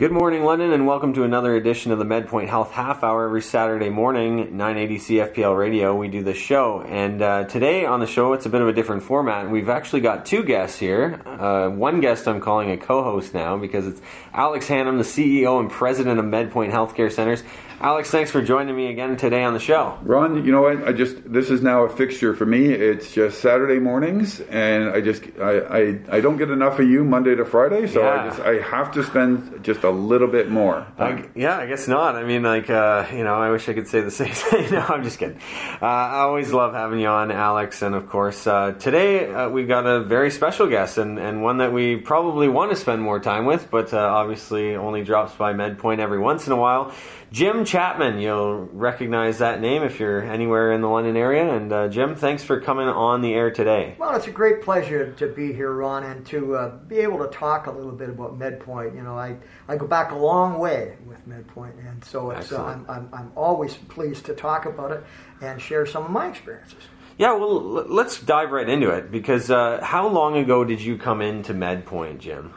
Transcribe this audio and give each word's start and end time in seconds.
Good 0.00 0.12
morning, 0.12 0.44
London, 0.44 0.72
and 0.72 0.86
welcome 0.86 1.12
to 1.12 1.24
another 1.24 1.54
edition 1.56 1.92
of 1.92 1.98
the 1.98 2.06
MedPoint 2.06 2.48
Health 2.48 2.70
Half 2.70 3.04
Hour 3.04 3.26
every 3.26 3.42
Saturday 3.42 3.90
morning, 3.90 4.56
980 4.56 4.96
CFPL 4.96 5.58
Radio. 5.58 5.94
We 5.94 6.08
do 6.08 6.22
this 6.22 6.38
show, 6.38 6.80
and 6.80 7.20
uh, 7.20 7.44
today 7.44 7.84
on 7.84 8.00
the 8.00 8.06
show, 8.06 8.32
it's 8.32 8.46
a 8.46 8.48
bit 8.48 8.62
of 8.62 8.68
a 8.68 8.72
different 8.72 9.02
format. 9.02 9.50
We've 9.50 9.68
actually 9.68 10.00
got 10.00 10.24
two 10.24 10.42
guests 10.42 10.78
here. 10.78 11.20
Uh, 11.26 11.68
one 11.68 12.00
guest 12.00 12.26
I'm 12.26 12.40
calling 12.40 12.70
a 12.70 12.78
co-host 12.78 13.34
now 13.34 13.58
because 13.58 13.86
it's 13.86 14.00
Alex 14.32 14.68
Hannum, 14.68 14.96
the 14.96 15.04
CEO 15.04 15.60
and 15.60 15.70
President 15.70 16.18
of 16.18 16.24
MedPoint 16.24 16.72
Healthcare 16.72 17.12
Centers. 17.12 17.42
Alex, 17.82 18.10
thanks 18.10 18.30
for 18.30 18.42
joining 18.42 18.76
me 18.76 18.88
again 18.88 19.16
today 19.16 19.42
on 19.42 19.54
the 19.54 19.58
show. 19.58 19.98
Ron, 20.02 20.44
you 20.44 20.52
know 20.52 20.60
what? 20.60 20.86
I 20.86 20.92
just 20.92 21.16
this 21.32 21.48
is 21.48 21.62
now 21.62 21.84
a 21.84 21.88
fixture 21.88 22.34
for 22.36 22.44
me. 22.44 22.66
It's 22.66 23.10
just 23.10 23.40
Saturday 23.40 23.78
mornings, 23.78 24.40
and 24.50 24.90
I 24.90 25.00
just 25.00 25.22
I 25.40 25.60
I, 25.60 25.98
I 26.10 26.20
don't 26.20 26.36
get 26.36 26.50
enough 26.50 26.78
of 26.78 26.86
you 26.86 27.04
Monday 27.04 27.34
to 27.36 27.44
Friday, 27.46 27.86
so 27.86 28.02
Yeah. 28.02 28.22
I 28.22 28.28
just 28.28 28.40
I 28.40 28.58
have 28.60 28.92
to 28.92 29.02
spend 29.02 29.64
just 29.64 29.82
a 29.82 29.88
little 29.88 30.28
bit 30.28 30.50
more. 30.50 30.86
I, 30.98 31.24
yeah, 31.34 31.56
I 31.56 31.66
guess 31.68 31.88
not. 31.88 32.16
I 32.16 32.24
mean, 32.24 32.42
like, 32.42 32.68
uh, 32.68 33.06
you 33.14 33.24
know, 33.24 33.36
I 33.36 33.48
wish 33.50 33.66
I 33.66 33.72
could 33.72 33.88
say 33.88 34.02
the 34.02 34.10
same 34.20 34.34
thing. 34.34 34.72
no, 34.72 34.80
I'm 34.80 35.02
just 35.02 35.18
kidding. 35.18 35.40
Uh, 35.80 35.86
I 35.86 36.18
always 36.20 36.52
love 36.52 36.74
having 36.74 37.00
you 37.00 37.08
on, 37.08 37.30
Alex. 37.30 37.80
And 37.80 37.94
of 37.94 38.10
course, 38.10 38.46
uh, 38.46 38.72
today 38.72 39.32
uh, 39.32 39.48
we've 39.48 39.68
got 39.68 39.86
a 39.86 40.00
very 40.04 40.30
special 40.30 40.66
guest 40.68 40.98
and, 40.98 41.18
and 41.18 41.42
one 41.42 41.56
that 41.58 41.72
we 41.72 41.96
probably 41.96 42.48
want 42.48 42.72
to 42.72 42.76
spend 42.76 43.00
more 43.00 43.20
time 43.20 43.46
with, 43.46 43.70
but 43.70 43.94
uh, 43.94 43.98
obviously 43.98 44.76
only 44.76 45.02
drops 45.02 45.32
by 45.34 45.54
MedPoint 45.54 45.98
every 45.98 46.18
once 46.18 46.46
in 46.46 46.52
a 46.52 46.56
while. 46.56 46.92
Jim 47.32 47.64
Chapman, 47.70 48.18
you'll 48.18 48.68
recognize 48.72 49.38
that 49.38 49.60
name 49.60 49.84
if 49.84 50.00
you're 50.00 50.22
anywhere 50.22 50.72
in 50.72 50.80
the 50.80 50.88
London 50.88 51.16
area. 51.16 51.54
And 51.54 51.72
uh, 51.72 51.86
Jim, 51.86 52.16
thanks 52.16 52.42
for 52.42 52.60
coming 52.60 52.88
on 52.88 53.20
the 53.20 53.32
air 53.32 53.52
today. 53.52 53.94
Well, 53.96 54.16
it's 54.16 54.26
a 54.26 54.32
great 54.32 54.60
pleasure 54.62 55.12
to 55.12 55.28
be 55.28 55.52
here, 55.52 55.72
Ron, 55.72 56.02
and 56.02 56.26
to 56.26 56.56
uh, 56.56 56.76
be 56.88 56.96
able 56.96 57.18
to 57.18 57.28
talk 57.28 57.68
a 57.68 57.70
little 57.70 57.92
bit 57.92 58.08
about 58.08 58.36
MedPoint. 58.36 58.96
You 58.96 59.02
know, 59.02 59.16
I, 59.16 59.36
I 59.68 59.76
go 59.76 59.86
back 59.86 60.10
a 60.10 60.16
long 60.16 60.58
way 60.58 60.96
with 61.06 61.28
MedPoint, 61.28 61.78
and 61.88 62.04
so 62.04 62.32
it's, 62.32 62.50
uh, 62.50 62.60
I'm, 62.60 62.84
I'm, 62.88 63.08
I'm 63.12 63.32
always 63.36 63.76
pleased 63.76 64.26
to 64.26 64.34
talk 64.34 64.66
about 64.66 64.90
it 64.90 65.04
and 65.40 65.62
share 65.62 65.86
some 65.86 66.04
of 66.04 66.10
my 66.10 66.26
experiences. 66.28 66.82
Yeah, 67.18 67.34
well, 67.34 67.78
l- 67.78 67.86
let's 67.86 68.20
dive 68.20 68.50
right 68.50 68.68
into 68.68 68.90
it 68.90 69.12
because 69.12 69.48
uh, 69.48 69.78
how 69.80 70.08
long 70.08 70.36
ago 70.36 70.64
did 70.64 70.80
you 70.80 70.98
come 70.98 71.22
into 71.22 71.54
MedPoint, 71.54 72.18
Jim? 72.18 72.52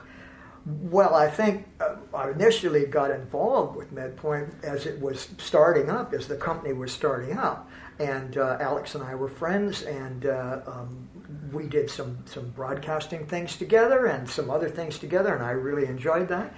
Well, 0.65 1.13
I 1.13 1.29
think 1.29 1.67
uh, 1.81 1.95
I 2.13 2.29
initially 2.29 2.85
got 2.85 3.11
involved 3.11 3.75
with 3.75 3.93
MedPoint 3.93 4.63
as 4.63 4.85
it 4.85 4.99
was 5.01 5.27
starting 5.37 5.89
up, 5.89 6.13
as 6.13 6.27
the 6.27 6.37
company 6.37 6.71
was 6.73 6.91
starting 6.93 7.37
up. 7.37 7.69
And 7.99 8.37
uh, 8.37 8.57
Alex 8.61 8.95
and 8.95 9.03
I 9.03 9.13
were 9.15 9.27
friends, 9.27 9.83
and 9.83 10.25
uh, 10.25 10.61
um, 10.65 11.09
we 11.51 11.67
did 11.67 11.89
some, 11.89 12.17
some 12.25 12.49
broadcasting 12.51 13.25
things 13.25 13.57
together 13.57 14.05
and 14.05 14.27
some 14.27 14.49
other 14.49 14.69
things 14.69 14.97
together, 14.97 15.35
and 15.35 15.43
I 15.43 15.51
really 15.51 15.85
enjoyed 15.85 16.29
that. 16.29 16.55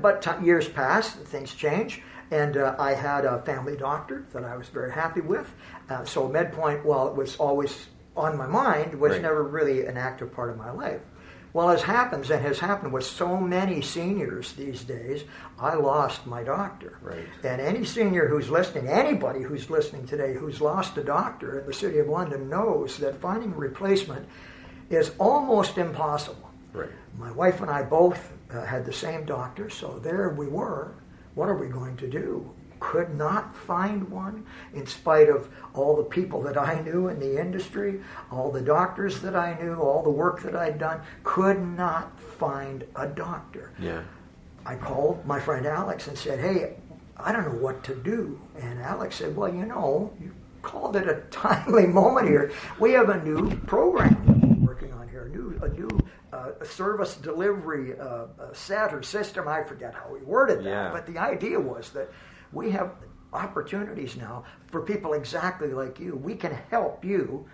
But 0.00 0.22
t- 0.22 0.44
years 0.44 0.68
passed, 0.68 1.16
things 1.16 1.52
change, 1.52 2.00
and 2.30 2.56
uh, 2.56 2.76
I 2.78 2.94
had 2.94 3.24
a 3.24 3.42
family 3.42 3.76
doctor 3.76 4.24
that 4.32 4.44
I 4.44 4.56
was 4.56 4.68
very 4.68 4.92
happy 4.92 5.20
with. 5.20 5.52
Uh, 5.90 6.04
so 6.04 6.28
MedPoint, 6.28 6.84
while 6.84 7.08
it 7.08 7.14
was 7.16 7.36
always 7.36 7.88
on 8.16 8.38
my 8.38 8.46
mind, 8.46 8.94
was 8.98 9.12
Right. 9.12 9.22
never 9.22 9.42
really 9.42 9.84
an 9.86 9.96
active 9.96 10.32
part 10.32 10.48
of 10.48 10.56
my 10.56 10.70
life. 10.70 11.00
Well, 11.52 11.70
as 11.70 11.82
happens 11.82 12.30
and 12.30 12.42
has 12.42 12.58
happened 12.58 12.92
with 12.92 13.04
so 13.04 13.38
many 13.38 13.80
seniors 13.80 14.52
these 14.52 14.84
days, 14.84 15.24
I 15.58 15.74
lost 15.74 16.26
my 16.26 16.42
doctor. 16.42 16.98
Right. 17.00 17.24
And 17.42 17.60
any 17.60 17.84
senior 17.84 18.28
who's 18.28 18.50
listening, 18.50 18.88
anybody 18.88 19.42
who's 19.42 19.70
listening 19.70 20.06
today 20.06 20.34
who's 20.34 20.60
lost 20.60 20.96
a 20.98 21.04
doctor 21.04 21.60
in 21.60 21.66
the 21.66 21.72
City 21.72 21.98
of 21.98 22.08
London 22.08 22.48
knows 22.48 22.98
that 22.98 23.20
finding 23.20 23.52
a 23.52 23.56
replacement 23.56 24.28
is 24.90 25.12
almost 25.18 25.78
impossible. 25.78 26.50
Right. 26.72 26.90
My 27.16 27.32
wife 27.32 27.60
and 27.60 27.70
I 27.70 27.82
both 27.82 28.32
uh, 28.50 28.64
had 28.64 28.84
the 28.84 28.92
same 28.92 29.24
doctor, 29.24 29.70
so 29.70 29.98
there 29.98 30.28
we 30.30 30.46
were. 30.46 30.94
What 31.34 31.48
are 31.48 31.56
we 31.56 31.68
going 31.68 31.96
to 31.98 32.08
do? 32.08 32.50
Could 32.80 33.14
not 33.14 33.56
find 33.56 34.08
one 34.08 34.46
in 34.74 34.86
spite 34.86 35.28
of 35.28 35.48
all 35.74 35.96
the 35.96 36.04
people 36.04 36.42
that 36.42 36.56
I 36.56 36.80
knew 36.80 37.08
in 37.08 37.18
the 37.18 37.40
industry, 37.40 38.00
all 38.30 38.50
the 38.50 38.60
doctors 38.60 39.20
that 39.20 39.34
I 39.34 39.60
knew, 39.60 39.74
all 39.74 40.02
the 40.02 40.10
work 40.10 40.42
that 40.42 40.54
I'd 40.54 40.78
done. 40.78 41.00
Could 41.24 41.60
not 41.60 42.18
find 42.20 42.84
a 42.96 43.06
doctor. 43.06 43.72
Yeah. 43.78 44.02
I 44.64 44.76
called 44.76 45.24
my 45.26 45.40
friend 45.40 45.66
Alex 45.66 46.08
and 46.08 46.16
said, 46.18 46.38
Hey, 46.38 46.76
I 47.16 47.32
don't 47.32 47.44
know 47.44 47.62
what 47.62 47.82
to 47.84 47.94
do. 47.94 48.40
And 48.60 48.80
Alex 48.80 49.16
said, 49.16 49.36
Well, 49.36 49.52
you 49.52 49.64
know, 49.66 50.12
you 50.20 50.32
called 50.62 50.96
it 50.96 51.08
a 51.08 51.14
timely 51.30 51.86
moment 51.86 52.28
here. 52.28 52.52
We 52.78 52.92
have 52.92 53.08
a 53.08 53.22
new 53.22 53.56
program 53.60 54.22
that 54.26 54.58
we're 54.58 54.66
working 54.66 54.92
on 54.92 55.08
here, 55.08 55.26
a 55.26 55.28
new, 55.30 55.58
a 55.62 55.68
new 55.68 55.88
uh, 56.32 56.64
service 56.64 57.16
delivery 57.16 57.98
uh, 57.98 58.04
uh, 58.04 58.52
set 58.52 58.92
or 58.92 59.02
system. 59.02 59.48
I 59.48 59.62
forget 59.64 59.94
how 59.94 60.12
we 60.12 60.20
worded 60.20 60.58
that. 60.58 60.64
Yeah. 60.64 60.90
But 60.92 61.06
the 61.06 61.18
idea 61.18 61.58
was 61.58 61.90
that 61.90 62.10
we 62.52 62.70
have 62.70 62.92
opportunities 63.32 64.16
now 64.16 64.44
for 64.68 64.82
people 64.82 65.12
exactly 65.12 65.68
like 65.68 66.00
you. 66.00 66.16
We 66.16 66.34
can 66.34 66.52
help 66.70 67.04
you 67.04 67.46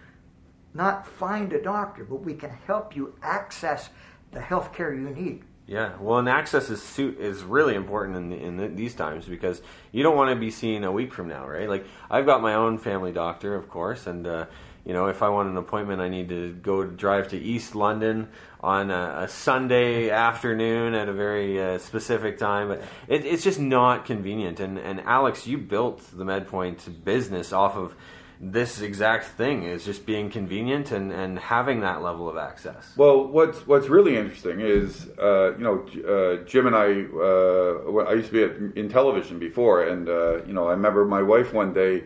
not 0.72 1.06
find 1.06 1.52
a 1.52 1.62
doctor, 1.62 2.04
but 2.04 2.16
we 2.16 2.34
can 2.34 2.50
help 2.66 2.96
you 2.96 3.14
access 3.22 3.90
the 4.32 4.40
health 4.40 4.72
care 4.72 4.92
you 4.92 5.10
need. 5.10 5.44
Yeah, 5.66 5.92
well, 5.98 6.18
and 6.18 6.28
access 6.28 6.68
is 6.68 6.82
su- 6.82 7.16
is 7.18 7.42
really 7.42 7.74
important 7.74 8.16
in, 8.16 8.32
in 8.32 8.56
the, 8.58 8.68
these 8.68 8.94
times 8.94 9.24
because 9.24 9.62
you 9.92 10.02
don't 10.02 10.16
want 10.16 10.28
to 10.28 10.36
be 10.36 10.50
seen 10.50 10.84
a 10.84 10.92
week 10.92 11.12
from 11.14 11.28
now, 11.28 11.48
right? 11.48 11.68
Like 11.68 11.86
I've 12.10 12.26
got 12.26 12.42
my 12.42 12.54
own 12.54 12.76
family 12.76 13.12
doctor, 13.12 13.54
of 13.54 13.70
course, 13.70 14.06
and 14.06 14.26
uh, 14.26 14.44
you 14.84 14.92
know 14.92 15.06
if 15.06 15.22
I 15.22 15.30
want 15.30 15.48
an 15.48 15.56
appointment, 15.56 16.02
I 16.02 16.10
need 16.10 16.28
to 16.28 16.52
go 16.52 16.84
drive 16.84 17.28
to 17.28 17.38
East 17.38 17.74
London 17.74 18.28
on 18.64 18.90
a, 18.90 19.24
a 19.24 19.28
Sunday 19.28 20.10
afternoon 20.10 20.94
at 20.94 21.08
a 21.08 21.12
very 21.12 21.62
uh, 21.62 21.78
specific 21.78 22.38
time. 22.38 22.68
But 22.68 22.82
it, 23.08 23.24
it's 23.26 23.44
just 23.44 23.60
not 23.60 24.06
convenient. 24.06 24.58
And 24.60 24.78
and 24.78 25.00
Alex, 25.00 25.46
you 25.46 25.58
built 25.58 26.00
the 26.12 26.24
MedPoint 26.24 27.04
business 27.04 27.52
off 27.52 27.76
of 27.76 27.94
this 28.40 28.80
exact 28.80 29.26
thing 29.26 29.62
is 29.62 29.84
just 29.84 30.04
being 30.04 30.28
convenient 30.30 30.90
and, 30.90 31.12
and 31.12 31.38
having 31.38 31.80
that 31.80 32.02
level 32.02 32.28
of 32.28 32.36
access. 32.36 32.92
Well, 32.96 33.26
what's 33.28 33.66
what's 33.66 33.88
really 33.88 34.16
interesting 34.16 34.60
is, 34.60 35.08
uh, 35.18 35.56
you 35.56 35.64
know, 35.64 35.76
uh, 36.06 36.44
Jim 36.44 36.66
and 36.66 36.76
I 36.76 36.88
uh, 37.30 38.10
I 38.10 38.14
used 38.14 38.30
to 38.30 38.32
be 38.32 38.42
at, 38.42 38.76
in 38.76 38.88
television 38.88 39.38
before, 39.38 39.86
and 39.86 40.08
uh, 40.08 40.44
you 40.44 40.52
know, 40.52 40.68
I 40.68 40.72
remember 40.72 41.04
my 41.04 41.22
wife 41.22 41.52
one 41.52 41.72
day. 41.72 42.04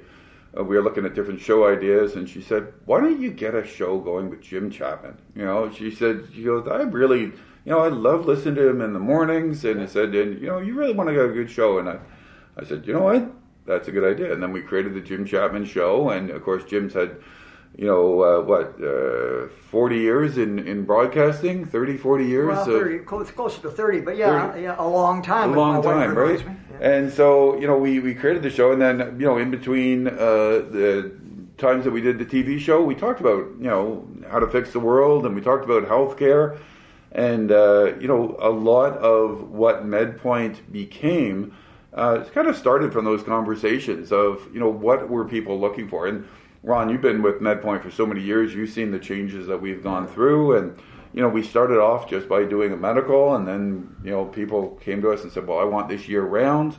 Uh, 0.57 0.65
we 0.65 0.77
were 0.77 0.83
looking 0.83 1.05
at 1.05 1.15
different 1.15 1.41
show 1.41 1.69
ideas, 1.69 2.15
and 2.15 2.29
she 2.29 2.41
said, 2.41 2.73
"Why 2.87 3.01
don't 3.01 3.21
you 3.21 3.31
get 3.31 3.55
a 3.55 3.65
show 3.65 3.99
going 3.99 4.31
with 4.31 4.41
Jim 4.41 4.71
Chapman?" 4.71 5.19
You 5.35 5.45
know, 5.45 5.71
she 5.71 5.91
said, 5.91 6.29
"She 6.35 6.45
goes, 6.45 6.67
I 6.67 6.83
really, 6.83 7.21
you 7.21 7.33
know, 7.73 7.81
I 7.81 7.89
love 7.89 8.27
listening 8.27 8.55
to 8.57 8.69
him 8.69 8.81
in 8.81 8.93
the 8.93 8.99
mornings." 8.99 9.65
And 9.65 9.81
I 9.81 9.87
said, 9.87 10.15
"And 10.15 10.41
you 10.41 10.47
know, 10.47 10.59
you 10.59 10.75
really 10.75 10.95
want 10.95 11.09
to 11.09 11.15
get 11.15 11.25
a 11.25 11.33
good 11.33 11.51
show." 11.51 11.79
And 11.79 11.89
I, 11.89 11.99
I 12.57 12.65
said, 12.65 12.87
"You 12.87 12.95
know 12.95 13.03
what? 13.03 13.31
That's 13.67 13.89
a 13.89 13.93
good 13.93 14.11
idea." 14.11 14.33
And 14.33 14.43
then 14.43 14.53
we 14.53 14.63
created 14.63 14.95
the 14.95 15.01
Jim 15.01 15.27
Chapman 15.27 15.67
Show, 15.67 16.11
and 16.11 16.31
of 16.31 16.43
course, 16.43 16.65
Jim's 16.65 16.95
had 16.95 17.17
you 17.79 17.87
know, 17.87 18.23
uh, 18.23 18.43
what, 18.43 18.75
uh, 18.83 19.47
40 19.71 19.97
years 19.97 20.37
in, 20.37 20.59
in 20.59 20.85
broadcasting? 20.85 21.65
30, 21.65 21.97
40 21.97 22.27
years? 22.27 22.49
Well, 22.49 22.61
of- 22.61 22.67
30, 22.67 22.99
close, 23.05 23.31
closer 23.31 23.63
to 23.63 23.71
30, 23.71 24.01
but 24.01 24.17
yeah, 24.17 24.51
30. 24.51 24.63
yeah 24.63 24.75
a 24.79 24.87
long 24.87 25.23
time. 25.23 25.55
a 25.55 25.57
long 25.57 25.81
time, 25.81 26.19
right? 26.19 26.41
Yeah. 26.41 26.55
And 26.81 27.13
so, 27.13 27.57
you 27.59 27.69
know, 27.69 27.79
we, 27.79 28.01
we 28.01 28.15
created 28.15 28.43
the 28.43 28.51
show, 28.51 28.73
and 28.73 28.83
then, 28.83 28.99
you 29.21 29.27
know, 29.27 29.39
in 29.39 29.53
between 29.53 30.09
uh, 30.09 30.13
the 30.13 31.13
times 31.57 31.85
that 31.85 31.93
we 31.93 32.01
did 32.01 32.19
the 32.19 32.27
TV 32.27 32.59
show, 32.59 32.83
we 32.83 32.97
talked 32.97 33.21
about, 33.21 33.47
you 33.59 33.69
know, 33.71 34.09
how 34.29 34.41
to 34.41 34.49
fix 34.49 34.73
the 34.73 34.81
world, 34.81 35.25
and 35.25 35.37
we 35.37 35.41
talked 35.41 35.65
about 35.65 35.85
healthcare. 35.85 36.59
And, 37.13 37.53
uh, 37.53 37.95
you 38.01 38.09
know, 38.09 38.37
a 38.41 38.51
lot 38.51 38.99
of 38.99 39.51
what 39.51 39.87
MedPoint 39.87 40.71
became 40.73 41.55
uh, 41.95 42.19
it's 42.21 42.31
kind 42.31 42.47
of 42.47 42.57
started 42.57 42.93
from 42.93 43.05
those 43.05 43.23
conversations 43.23 44.13
of, 44.13 44.47
you 44.53 44.61
know, 44.61 44.69
what 44.69 45.09
were 45.09 45.25
people 45.25 45.59
looking 45.59 45.89
for? 45.89 46.07
And 46.07 46.29
Ron, 46.69 46.91
you've 46.91 47.01
been 47.01 47.23
with 47.23 47.41
MedPoint 47.41 47.83
for 47.83 47.91
so 47.91 48.05
many 48.05 48.21
years. 48.21 48.55
You've 48.55 48.69
seen 48.69 48.91
the 48.91 48.99
changes 48.99 49.47
that 49.47 49.59
we've 49.59 49.83
gone 49.83 50.07
through. 50.07 50.59
And, 50.59 50.79
you 51.15 51.23
know, 51.23 51.29
we 51.31 51.43
started 51.43 51.79
off 51.81 52.11
just 52.11 52.29
by 52.29 52.45
doing 52.45 52.75
a 52.75 52.77
medical, 52.77 53.35
and 53.37 53.49
then, 53.49 53.97
you 54.05 54.11
know, 54.11 54.27
people 54.27 54.79
came 54.85 55.01
to 55.01 55.11
us 55.11 55.23
and 55.23 55.33
said, 55.33 55.47
well, 55.47 55.59
I 55.59 55.65
want 55.65 55.89
this 55.89 56.09
year 56.09 56.21
round. 56.21 56.77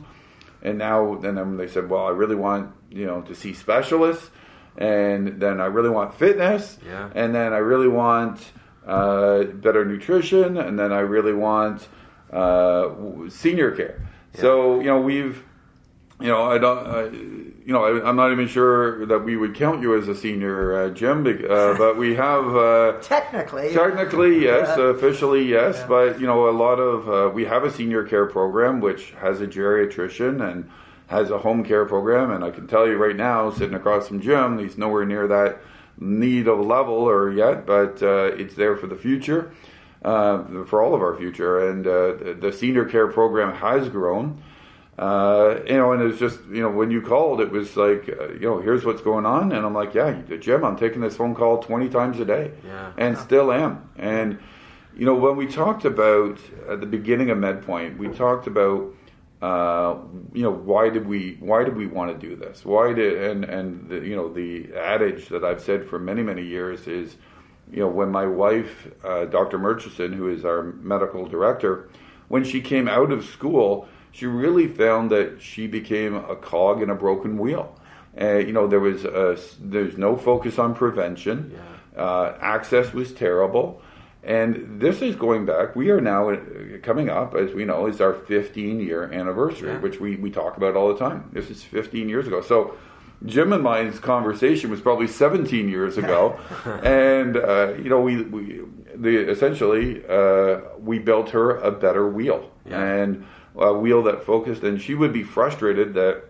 And 0.62 0.78
now, 0.78 1.16
then 1.16 1.38
um, 1.38 1.56
they 1.56 1.66
said, 1.66 1.90
well, 1.90 2.06
I 2.06 2.10
really 2.10 2.36
want, 2.36 2.72
you 2.88 3.04
know, 3.04 3.22
to 3.22 3.34
see 3.34 3.52
specialists. 3.52 4.30
And 4.78 5.40
then 5.40 5.60
I 5.60 5.66
really 5.66 5.90
want 5.90 6.14
fitness. 6.14 6.78
Yeah. 6.86 7.10
And 7.12 7.34
then 7.34 7.52
I 7.52 7.58
really 7.58 7.88
want 7.88 8.38
uh, 8.86 9.42
better 9.42 9.84
nutrition. 9.84 10.56
And 10.56 10.78
then 10.78 10.92
I 10.92 11.00
really 11.00 11.32
want 11.32 11.88
uh, 12.32 12.90
senior 13.28 13.72
care. 13.72 14.08
So, 14.34 14.78
you 14.78 14.86
know, 14.86 15.00
we've, 15.00 15.42
you 16.20 16.28
know, 16.28 16.44
I 16.44 16.58
don't, 16.58 16.86
uh, 16.86 17.10
you 17.70 17.74
know, 17.76 17.84
I, 17.84 18.08
I'm 18.08 18.16
not 18.16 18.32
even 18.32 18.48
sure 18.48 19.06
that 19.06 19.20
we 19.20 19.36
would 19.36 19.54
count 19.54 19.80
you 19.80 19.96
as 19.96 20.08
a 20.08 20.14
senior, 20.16 20.74
uh, 20.76 20.90
Jim, 20.90 21.24
uh, 21.24 21.78
but 21.78 21.96
we 21.96 22.16
have, 22.16 22.56
uh, 22.56 22.98
Technically, 23.00 23.72
Technically, 23.72 24.42
yes. 24.42 24.76
Yeah. 24.76 24.86
Officially, 24.86 25.44
yes. 25.48 25.76
Yeah. 25.76 25.86
But 25.86 26.20
you 26.20 26.26
know, 26.26 26.48
a 26.48 26.50
lot 26.50 26.80
of 26.80 27.08
uh, 27.08 27.32
we 27.32 27.44
have 27.44 27.62
a 27.62 27.70
senior 27.70 28.02
care 28.02 28.26
program 28.26 28.80
which 28.80 29.12
has 29.20 29.40
a 29.40 29.46
geriatrician 29.46 30.42
and 30.50 30.68
has 31.06 31.30
a 31.30 31.38
home 31.38 31.62
care 31.62 31.84
program. 31.84 32.32
And 32.32 32.42
I 32.42 32.50
can 32.50 32.66
tell 32.66 32.88
you 32.88 32.96
right 32.96 33.14
now, 33.14 33.52
sitting 33.52 33.74
across 33.76 34.08
from 34.08 34.20
Jim, 34.20 34.58
he's 34.58 34.76
nowhere 34.76 35.06
near 35.06 35.28
that 35.28 35.60
need 35.96 36.48
of 36.48 36.58
level 36.58 36.94
or 36.94 37.30
yet, 37.32 37.66
but 37.66 38.02
uh, 38.02 38.32
it's 38.36 38.56
there 38.56 38.76
for 38.76 38.88
the 38.88 38.96
future. 38.96 39.52
uh, 40.04 40.64
for 40.64 40.82
all 40.82 40.92
of 40.94 41.02
our 41.02 41.14
future. 41.16 41.68
And 41.70 41.86
uh, 41.86 42.34
the 42.40 42.50
senior 42.52 42.84
care 42.86 43.06
program 43.06 43.54
has 43.54 43.88
grown. 43.90 44.42
Uh, 45.00 45.62
you 45.66 45.78
know, 45.78 45.92
and 45.92 46.02
it's 46.02 46.18
just, 46.18 46.40
you 46.50 46.60
know, 46.60 46.68
when 46.68 46.90
you 46.90 47.00
called, 47.00 47.40
it 47.40 47.50
was 47.50 47.74
like, 47.74 48.06
uh, 48.06 48.34
you 48.34 48.40
know, 48.40 48.60
here's 48.60 48.84
what's 48.84 49.00
going 49.00 49.24
on. 49.24 49.50
And 49.50 49.64
I'm 49.64 49.72
like, 49.72 49.94
yeah, 49.94 50.20
Jim, 50.38 50.62
I'm 50.62 50.76
taking 50.76 51.00
this 51.00 51.16
phone 51.16 51.34
call 51.34 51.62
20 51.62 51.88
times 51.88 52.20
a 52.20 52.26
day. 52.26 52.50
Yeah. 52.66 52.92
And 52.98 53.16
still 53.16 53.50
am. 53.50 53.88
And, 53.96 54.38
you 54.94 55.06
know, 55.06 55.14
when 55.14 55.36
we 55.36 55.46
talked 55.46 55.86
about 55.86 56.38
at 56.68 56.80
the 56.80 56.86
beginning 56.86 57.30
of 57.30 57.38
MedPoint, 57.38 57.96
we 57.96 58.08
talked 58.08 58.46
about, 58.46 58.94
uh, 59.40 59.96
you 60.34 60.42
know, 60.42 60.50
why 60.50 60.90
did 60.90 61.06
we 61.06 61.38
why 61.40 61.64
did 61.64 61.78
we 61.78 61.86
want 61.86 62.12
to 62.12 62.28
do 62.28 62.36
this? 62.36 62.62
Why 62.62 62.92
did 62.92 63.22
and 63.22 63.44
and 63.46 63.88
the, 63.88 64.06
you 64.06 64.14
know 64.14 64.30
the 64.30 64.70
adage 64.74 65.28
that 65.28 65.44
I've 65.44 65.62
said 65.62 65.88
for 65.88 65.98
many 65.98 66.22
many 66.22 66.44
years 66.44 66.86
is, 66.86 67.16
you 67.72 67.78
know, 67.78 67.88
when 67.88 68.10
my 68.10 68.26
wife, 68.26 68.88
uh, 69.02 69.24
Dr. 69.24 69.58
Murchison, 69.58 70.12
who 70.12 70.28
is 70.28 70.44
our 70.44 70.62
medical 70.62 71.24
director, 71.24 71.88
when 72.28 72.44
she 72.44 72.60
came 72.60 72.86
out 72.86 73.10
of 73.10 73.24
school, 73.24 73.88
she 74.12 74.26
really 74.26 74.66
found 74.68 75.10
that 75.10 75.40
she 75.40 75.66
became 75.66 76.14
a 76.16 76.36
cog 76.36 76.82
in 76.82 76.90
a 76.90 76.94
broken 76.94 77.38
wheel. 77.38 77.76
Uh, 78.20 78.34
you 78.38 78.52
know, 78.52 78.66
there 78.66 78.80
was 78.80 79.04
a, 79.04 79.38
there's 79.60 79.96
no 79.96 80.16
focus 80.16 80.58
on 80.58 80.74
prevention. 80.74 81.52
Yeah. 81.96 82.02
Uh, 82.02 82.38
access 82.40 82.92
was 82.92 83.12
terrible. 83.12 83.80
And 84.22 84.80
this 84.80 85.00
is 85.00 85.16
going 85.16 85.46
back. 85.46 85.74
We 85.74 85.90
are 85.90 86.00
now 86.00 86.30
uh, 86.30 86.38
coming 86.82 87.08
up, 87.08 87.34
as 87.34 87.52
we 87.54 87.64
know, 87.64 87.86
is 87.86 88.00
our 88.00 88.12
15 88.12 88.80
year 88.80 89.04
anniversary, 89.12 89.70
Yeah. 89.70 89.78
which 89.78 89.98
we, 90.00 90.16
we 90.16 90.30
talk 90.30 90.56
about 90.56 90.76
all 90.76 90.88
the 90.88 90.98
time. 90.98 91.30
This 91.32 91.48
is 91.50 91.62
15 91.62 92.08
years 92.08 92.26
ago. 92.26 92.42
So 92.42 92.74
Jim 93.24 93.52
and 93.52 93.62
mine's 93.62 93.98
conversation 93.98 94.70
was 94.70 94.80
probably 94.80 95.06
17 95.06 95.68
years 95.68 95.96
ago, 95.98 96.38
and 96.82 97.36
uh, 97.36 97.74
you 97.82 97.90
know 97.90 98.00
we 98.00 98.22
we 98.22 98.60
the 98.94 99.30
essentially 99.30 100.02
uh, 100.08 100.60
we 100.78 100.98
built 100.98 101.30
her 101.30 101.56
a 101.58 101.70
better 101.70 102.08
wheel 102.08 102.50
Yeah. 102.66 102.82
and 102.82 103.26
a 103.56 103.72
wheel 103.74 104.02
that 104.04 104.24
focused. 104.24 104.62
And 104.62 104.80
she 104.80 104.94
would 104.94 105.12
be 105.12 105.22
frustrated 105.22 105.94
that 105.94 106.24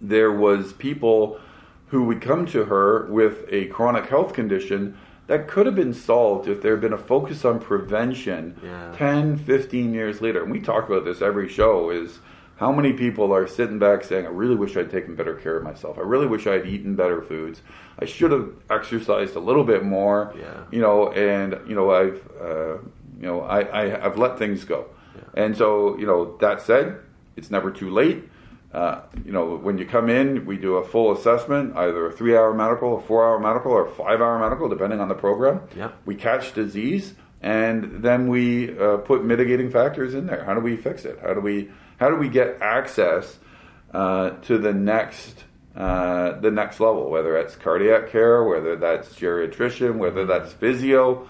there 0.00 0.32
was 0.32 0.72
people 0.72 1.40
who 1.88 2.04
would 2.04 2.20
come 2.20 2.46
to 2.46 2.66
her 2.66 3.06
with 3.06 3.44
a 3.50 3.66
chronic 3.66 4.06
health 4.06 4.32
condition 4.32 4.96
that 5.26 5.46
could 5.48 5.66
have 5.66 5.74
been 5.74 5.92
solved 5.92 6.48
if 6.48 6.62
there 6.62 6.72
had 6.72 6.80
been 6.80 6.92
a 6.92 6.98
focus 6.98 7.44
on 7.44 7.58
prevention 7.60 8.58
Yeah. 8.62 8.94
10 8.96 9.36
15 9.38 9.92
years 9.92 10.20
later 10.20 10.42
and 10.42 10.50
we 10.52 10.60
talk 10.60 10.88
about 10.88 11.04
this 11.04 11.20
every 11.20 11.48
show 11.48 11.90
is 11.90 12.20
how 12.56 12.72
many 12.72 12.92
people 12.92 13.32
are 13.32 13.46
sitting 13.46 13.78
back 13.78 14.04
saying 14.04 14.26
i 14.26 14.30
really 14.30 14.54
wish 14.56 14.76
i'd 14.76 14.90
taken 14.90 15.14
better 15.16 15.34
care 15.34 15.56
of 15.56 15.62
myself 15.64 15.98
i 15.98 16.02
really 16.02 16.26
wish 16.26 16.46
i'd 16.46 16.66
eaten 16.66 16.94
better 16.96 17.20
foods 17.20 17.62
i 17.98 18.04
should 18.04 18.30
have 18.32 18.50
exercised 18.70 19.36
a 19.36 19.40
little 19.40 19.64
bit 19.64 19.84
more 19.84 20.32
Yeah. 20.38 20.64
you 20.70 20.80
know 20.80 21.10
and 21.12 21.58
you 21.68 21.74
know 21.74 21.90
i've 21.90 22.22
uh, 22.40 22.74
you 23.20 23.26
know 23.26 23.40
I, 23.42 23.60
I 23.60 24.04
i've 24.06 24.16
let 24.18 24.38
things 24.38 24.64
go 24.64 24.86
and 25.34 25.56
so 25.56 25.98
you 25.98 26.06
know 26.06 26.36
that 26.38 26.60
said 26.60 26.98
it's 27.36 27.50
never 27.50 27.70
too 27.70 27.90
late 27.90 28.24
uh, 28.72 29.00
you 29.24 29.32
know, 29.32 29.56
when 29.56 29.78
you 29.78 29.86
come 29.86 30.10
in, 30.10 30.44
we 30.44 30.58
do 30.58 30.76
a 30.76 30.84
full 30.84 31.12
assessment, 31.12 31.74
either 31.76 32.06
a 32.06 32.12
three-hour 32.12 32.52
medical, 32.52 32.98
a 32.98 33.00
four-hour 33.00 33.38
medical, 33.38 33.72
or 33.72 33.86
a 33.86 33.90
five-hour 33.90 34.38
medical, 34.38 34.68
depending 34.68 35.00
on 35.00 35.08
the 35.08 35.14
program. 35.14 35.62
Yep. 35.74 35.94
We 36.04 36.14
catch 36.14 36.52
disease, 36.52 37.14
and 37.40 38.02
then 38.02 38.28
we 38.28 38.78
uh, 38.78 38.98
put 38.98 39.24
mitigating 39.24 39.70
factors 39.70 40.14
in 40.14 40.26
there. 40.26 40.44
How 40.44 40.54
do 40.54 40.60
we 40.60 40.76
fix 40.76 41.04
it? 41.06 41.18
How 41.22 41.32
do 41.32 41.40
we 41.40 41.70
how 41.98 42.10
do 42.10 42.16
we 42.16 42.28
get 42.28 42.58
access 42.60 43.38
uh, 43.92 44.30
to 44.42 44.58
the 44.58 44.74
next 44.74 45.44
uh, 45.74 46.38
the 46.38 46.50
next 46.50 46.78
level? 46.78 47.08
Whether 47.08 47.32
that's 47.32 47.56
cardiac 47.56 48.10
care, 48.10 48.44
whether 48.44 48.76
that's 48.76 49.08
geriatrician, 49.14 49.96
whether 49.96 50.26
that's 50.26 50.52
physio, 50.52 51.26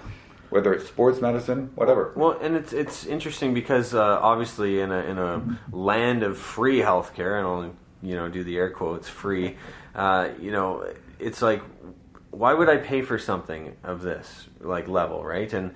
whether 0.50 0.72
it's 0.72 0.86
sports 0.86 1.20
medicine, 1.20 1.70
whatever. 1.74 2.12
Well, 2.16 2.38
and 2.40 2.56
it's 2.56 2.72
it's 2.72 3.06
interesting 3.06 3.54
because 3.54 3.94
uh, 3.94 4.18
obviously 4.20 4.80
in 4.80 4.92
a 4.92 5.00
in 5.00 5.18
a 5.18 5.58
land 5.70 6.22
of 6.22 6.38
free 6.38 6.78
healthcare, 6.78 7.38
and 7.38 7.46
I'll 7.46 7.74
you 8.02 8.16
know 8.16 8.28
do 8.28 8.44
the 8.44 8.56
air 8.56 8.70
quotes 8.70 9.08
free, 9.08 9.56
uh, 9.94 10.30
you 10.40 10.50
know, 10.50 10.86
it's 11.18 11.42
like 11.42 11.62
why 12.30 12.54
would 12.54 12.68
I 12.68 12.76
pay 12.76 13.02
for 13.02 13.18
something 13.18 13.76
of 13.82 14.02
this 14.02 14.48
like 14.60 14.88
level, 14.88 15.24
right? 15.24 15.52
And 15.52 15.74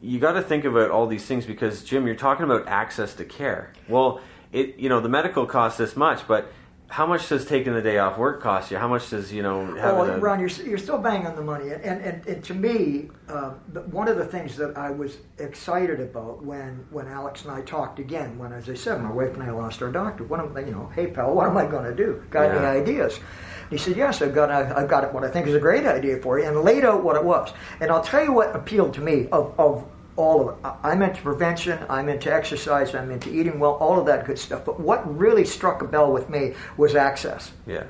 you 0.00 0.18
got 0.18 0.32
to 0.32 0.42
think 0.42 0.64
about 0.64 0.90
all 0.90 1.06
these 1.06 1.24
things 1.24 1.46
because 1.46 1.84
Jim, 1.84 2.06
you're 2.06 2.16
talking 2.16 2.44
about 2.44 2.66
access 2.66 3.14
to 3.14 3.24
care. 3.24 3.72
Well, 3.88 4.20
it 4.52 4.76
you 4.78 4.88
know 4.88 5.00
the 5.00 5.08
medical 5.08 5.46
costs 5.46 5.78
this 5.78 5.96
much, 5.96 6.26
but 6.26 6.52
how 6.92 7.06
much 7.06 7.26
does 7.30 7.46
taking 7.46 7.72
the 7.72 7.80
day 7.80 7.96
off 7.96 8.18
work 8.18 8.42
cost 8.42 8.70
you? 8.70 8.76
How 8.76 8.86
much 8.86 9.08
does 9.08 9.32
you 9.32 9.42
know 9.42 9.64
having 9.64 9.80
Well, 9.80 10.10
a, 10.10 10.18
Ron, 10.18 10.40
you're, 10.40 10.50
you're 10.50 10.76
still 10.76 10.98
banging 10.98 11.26
on 11.26 11.34
the 11.36 11.42
money, 11.42 11.70
and 11.70 11.82
and, 11.82 12.26
and 12.26 12.44
to 12.44 12.52
me, 12.52 13.08
uh, 13.30 13.52
one 13.90 14.08
of 14.08 14.18
the 14.18 14.26
things 14.26 14.58
that 14.58 14.76
I 14.76 14.90
was 14.90 15.16
excited 15.38 16.00
about 16.00 16.44
when 16.44 16.84
when 16.90 17.08
Alex 17.08 17.44
and 17.44 17.50
I 17.50 17.62
talked 17.62 17.98
again, 17.98 18.38
when 18.38 18.52
as 18.52 18.68
I 18.68 18.74
said, 18.74 19.00
my 19.00 19.10
wife 19.10 19.32
and 19.32 19.42
I 19.42 19.50
lost 19.52 19.80
our 19.80 19.90
doctor. 19.90 20.24
What 20.24 20.40
am 20.40 20.54
I, 20.54 20.60
you 20.60 20.72
know? 20.72 20.92
Hey, 20.94 21.06
pal, 21.06 21.34
what 21.34 21.46
am 21.46 21.56
I 21.56 21.64
going 21.64 21.84
to 21.84 21.94
do? 21.94 22.22
Got 22.28 22.50
Yeah. 22.50 22.56
any 22.56 22.66
ideas? 22.80 23.18
He 23.70 23.78
said, 23.78 23.96
Yes, 23.96 24.20
I've 24.20 24.34
got 24.34 24.50
a, 24.50 24.76
I've 24.76 24.88
got 24.88 25.14
what 25.14 25.24
I 25.24 25.30
think 25.30 25.46
is 25.46 25.54
a 25.54 25.60
great 25.60 25.86
idea 25.86 26.18
for 26.18 26.38
you, 26.38 26.44
and 26.44 26.60
laid 26.60 26.84
out 26.84 27.02
what 27.02 27.16
it 27.16 27.24
was. 27.24 27.54
And 27.80 27.90
I'll 27.90 28.04
tell 28.04 28.22
you 28.22 28.32
what 28.34 28.54
appealed 28.54 28.92
to 28.94 29.00
me 29.00 29.28
of 29.32 29.54
of 29.58 29.86
all 30.16 30.48
of 30.48 30.54
it. 30.58 30.64
I- 30.64 30.90
I'm 30.92 31.02
into 31.02 31.22
prevention. 31.22 31.78
I'm 31.88 32.08
into 32.08 32.32
exercise. 32.32 32.94
I'm 32.94 33.10
into 33.10 33.30
eating 33.32 33.58
well. 33.58 33.72
All 33.74 33.98
of 33.98 34.06
that 34.06 34.26
good 34.26 34.38
stuff. 34.38 34.64
But 34.64 34.78
what 34.80 35.00
really 35.18 35.44
struck 35.44 35.82
a 35.82 35.86
bell 35.86 36.12
with 36.12 36.28
me 36.28 36.54
was 36.76 36.94
access. 36.94 37.52
yeah 37.66 37.84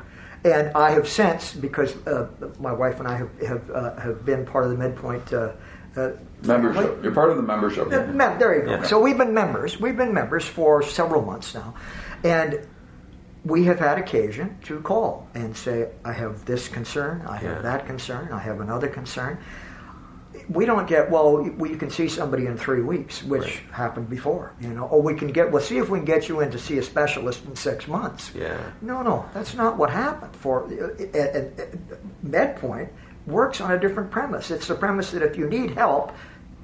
And 0.45 0.71
I 0.77 0.91
have 0.93 1.09
since, 1.09 1.53
because 1.53 1.95
uh, 2.07 2.29
my 2.61 2.73
wife 2.73 2.99
and 3.01 3.09
I 3.09 3.17
have 3.17 3.31
have, 3.47 3.71
uh, 3.71 3.95
have 3.97 4.25
been 4.25 4.45
part 4.47 4.65
of 4.65 4.71
the 4.71 4.77
MedPoint. 4.77 5.33
uh, 5.33 5.53
uh, 6.01 6.13
Membership. 6.45 7.03
You're 7.05 7.13
part 7.13 7.31
of 7.31 7.37
the 7.37 7.43
membership. 7.43 7.87
uh, 7.93 8.07
mem- 8.07 8.39
there 8.39 8.57
you 8.59 8.65
go. 8.65 8.71
Yeah. 8.73 8.83
So 8.83 8.99
we've 9.01 9.19
been 9.19 9.35
members. 9.35 9.79
We've 9.79 9.97
been 9.97 10.13
members 10.15 10.45
for 10.45 10.83
several 10.83 11.23
months 11.23 11.55
now, 11.55 11.75
and 12.25 12.67
we 13.45 13.65
have 13.65 13.79
had 13.79 13.99
occasion 13.99 14.57
to 14.65 14.81
call 14.81 15.29
and 15.35 15.55
say, 15.57 15.89
"I 16.05 16.13
have 16.13 16.45
this 16.47 16.67
concern. 16.69 17.23
I 17.29 17.37
have 17.37 17.57
Yeah. 17.57 17.63
that 17.63 17.87
concern. 17.87 18.31
I 18.33 18.39
have 18.39 18.61
another 18.61 18.89
concern." 18.89 19.39
We 20.49 20.65
don't 20.67 20.87
get 20.87 21.11
well. 21.11 21.37
We 21.43 21.77
can 21.77 21.91
see 21.91 22.09
somebody 22.09 22.47
in 22.47 22.57
three 22.57 22.83
weeks, 22.83 23.23
which 23.23 23.43
Right. 23.43 23.61
happened 23.73 24.09
before, 24.11 24.53
you 24.61 24.69
know. 24.71 24.85
Or 24.87 25.01
we 25.03 25.15
can 25.15 25.29
get. 25.29 25.51
Well, 25.53 25.63
see 25.63 25.79
if 25.79 25.89
we 25.91 25.99
can 25.99 26.07
get 26.07 26.29
you 26.29 26.41
in 26.41 26.51
to 26.51 26.59
see 26.59 26.79
a 26.79 26.83
specialist 26.83 27.45
in 27.47 27.55
six 27.57 27.87
months. 27.87 28.33
Yeah. 28.35 28.57
No, 28.81 29.03
no, 29.03 29.25
that's 29.35 29.55
not 29.55 29.77
what 29.77 29.91
happened. 29.91 30.35
For 30.37 30.65
uh, 30.65 31.19
uh, 31.19 31.39
uh, 31.63 31.65
MedPoint 32.27 32.89
works 33.27 33.61
on 33.61 33.71
a 33.73 33.79
different 33.79 34.11
premise. 34.11 34.51
It's 34.51 34.67
the 34.67 34.75
premise 34.75 35.11
that 35.13 35.23
if 35.23 35.37
you 35.37 35.49
need 35.49 35.71
help, 35.73 36.13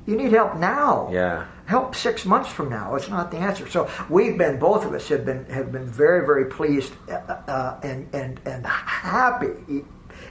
you 0.07 0.17
need 0.17 0.33
help 0.33 0.57
now. 0.57 1.09
Yeah. 1.13 1.45
Help 1.67 1.95
six 1.95 2.25
months 2.25 2.49
from 2.51 2.71
now. 2.71 2.95
It's 2.95 3.11
not 3.11 3.31
the 3.31 3.37
answer. 3.37 3.69
So 3.69 3.89
we've 4.09 4.39
been, 4.39 4.59
both 4.59 4.87
of 4.87 4.95
us 4.95 5.07
have 5.09 5.27
been 5.27 5.45
have 5.47 5.71
been 5.71 5.87
very, 5.87 6.25
very 6.25 6.47
pleased 6.47 6.95
uh, 7.11 7.13
uh, 7.13 7.79
and 7.83 8.09
and 8.15 8.41
and 8.47 8.67
happy. 8.67 9.85